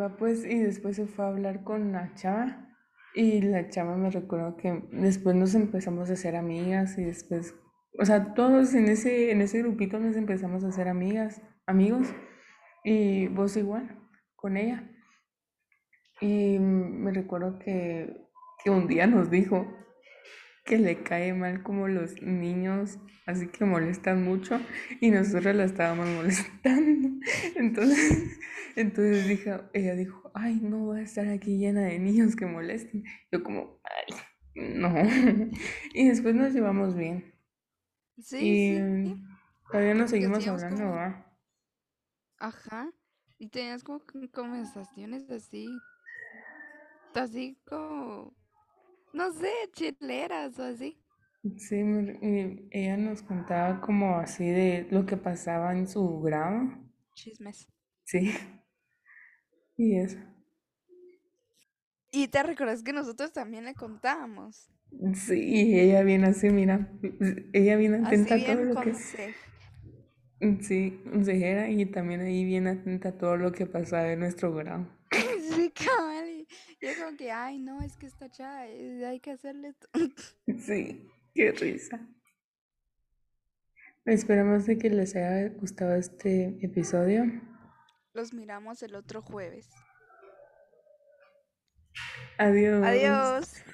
va 0.00 0.16
pues, 0.16 0.44
y 0.44 0.58
después 0.58 0.96
se 0.96 1.06
fue 1.06 1.24
a 1.24 1.28
hablar 1.28 1.64
con 1.64 1.92
la 1.92 2.14
chava. 2.14 2.68
Y 3.14 3.42
la 3.42 3.68
chava 3.68 3.96
me 3.96 4.10
recuerdo 4.10 4.56
que 4.56 4.88
después 4.90 5.36
nos 5.36 5.54
empezamos 5.54 6.10
a 6.10 6.14
hacer 6.14 6.34
amigas 6.36 6.98
y 6.98 7.04
después, 7.04 7.54
o 7.98 8.04
sea, 8.04 8.34
todos 8.34 8.74
en 8.74 8.86
ese, 8.88 9.30
en 9.30 9.40
ese 9.40 9.60
grupito 9.60 10.00
nos 10.00 10.16
empezamos 10.16 10.64
a 10.64 10.68
hacer 10.68 10.88
amigas, 10.88 11.40
amigos. 11.66 12.08
Y 12.84 13.28
vos 13.28 13.56
igual, 13.56 13.98
con 14.36 14.56
ella. 14.56 14.90
Y 16.20 16.58
me 16.58 17.12
recuerdo 17.12 17.58
que, 17.58 18.28
que 18.62 18.70
un 18.70 18.86
día 18.86 19.06
nos 19.06 19.30
dijo 19.30 19.66
que 20.64 20.78
le 20.78 21.02
cae 21.02 21.34
mal 21.34 21.62
como 21.62 21.88
los 21.88 22.20
niños, 22.22 22.98
así 23.26 23.48
que 23.48 23.64
molestan 23.64 24.24
mucho 24.24 24.60
y 25.00 25.10
nosotros 25.10 25.54
la 25.56 25.64
estábamos 25.64 26.08
molestando. 26.08 27.10
Entonces, 27.56 28.38
entonces 28.76 29.26
dijo, 29.28 29.50
ella 29.72 29.94
dijo, 29.94 30.30
ay, 30.34 30.60
no 30.62 30.88
va 30.88 30.96
a 30.98 31.02
estar 31.02 31.28
aquí 31.28 31.58
llena 31.58 31.82
de 31.82 31.98
niños 31.98 32.36
que 32.36 32.46
molesten. 32.46 33.04
Yo 33.30 33.42
como, 33.44 33.80
ay, 33.84 34.14
no. 34.54 34.92
Y 35.94 36.08
después 36.08 36.34
nos 36.34 36.52
llevamos 36.54 36.96
bien. 36.96 37.34
Sí, 38.18 38.56
Y 38.56 38.78
sí. 39.02 39.16
todavía 39.70 39.94
nos 39.94 40.10
seguimos 40.10 40.46
hablando, 40.46 40.84
como, 40.84 40.92
¿va? 40.92 41.26
ajá. 42.38 42.92
Y 43.38 43.48
tenías 43.48 43.82
como 43.82 43.98
con- 44.06 44.28
conversaciones 44.28 45.28
así, 45.30 45.82
así 47.14 47.58
como, 47.64 48.34
no 49.14 49.32
sé, 49.32 49.50
chileras 49.72 50.58
o 50.58 50.64
así. 50.64 50.98
Sí, 51.56 51.76
y 51.76 52.68
ella 52.70 52.96
nos 52.96 53.22
contaba 53.22 53.80
como 53.80 54.16
así 54.18 54.44
de 54.44 54.86
lo 54.90 55.06
que 55.06 55.16
pasaba 55.16 55.76
en 55.76 55.86
su 55.86 56.20
grado. 56.20 56.70
Chismes. 57.14 57.68
Sí, 58.04 58.32
y 59.76 59.96
eso. 59.96 60.18
Y 62.10 62.28
te 62.28 62.42
recuerdas 62.42 62.82
que 62.82 62.92
nosotros 62.92 63.32
también 63.32 63.64
le 63.64 63.74
contábamos. 63.74 64.70
Sí, 65.14 65.78
ella 65.78 66.02
viene 66.02 66.28
así, 66.28 66.48
mira, 66.50 66.88
ella 67.52 67.76
viene 67.76 67.96
Así 67.98 68.06
atenta 68.06 68.36
a 68.36 68.54
todo 68.54 68.64
lo 68.64 68.80
que, 68.80 68.94
sí, 70.62 71.00
consejera 71.10 71.68
y 71.68 71.86
también 71.86 72.20
ahí 72.20 72.44
viene 72.44 72.70
atenta 72.70 73.10
a 73.10 73.18
todo 73.18 73.36
lo 73.36 73.52
que 73.52 73.66
pasaba 73.66 74.12
en 74.12 74.20
nuestro 74.20 74.54
grado. 74.54 74.86
Sí, 76.84 76.90
cabal. 76.90 76.90
Y 76.90 76.90
y 76.90 76.90
es 76.90 76.98
como 76.98 77.16
que, 77.16 77.32
ay, 77.32 77.58
no, 77.58 77.82
es 77.82 77.96
que 77.96 78.06
esta 78.06 78.30
chava, 78.30 78.66
eh, 78.66 79.06
hay 79.06 79.20
que 79.20 79.32
hacerle. 79.32 79.68
esto". 79.68 79.88
Sí, 80.58 81.08
qué 81.34 81.52
risa. 81.52 82.00
Esperamos 84.04 84.66
de 84.66 84.78
que 84.78 84.90
les 84.90 85.16
haya 85.16 85.48
gustado 85.48 85.94
este 85.94 86.58
episodio. 86.60 87.24
Los 88.12 88.34
miramos 88.34 88.82
el 88.82 88.94
otro 88.94 89.22
jueves. 89.22 89.68
Adiós. 92.38 92.84
Adiós. 92.84 93.64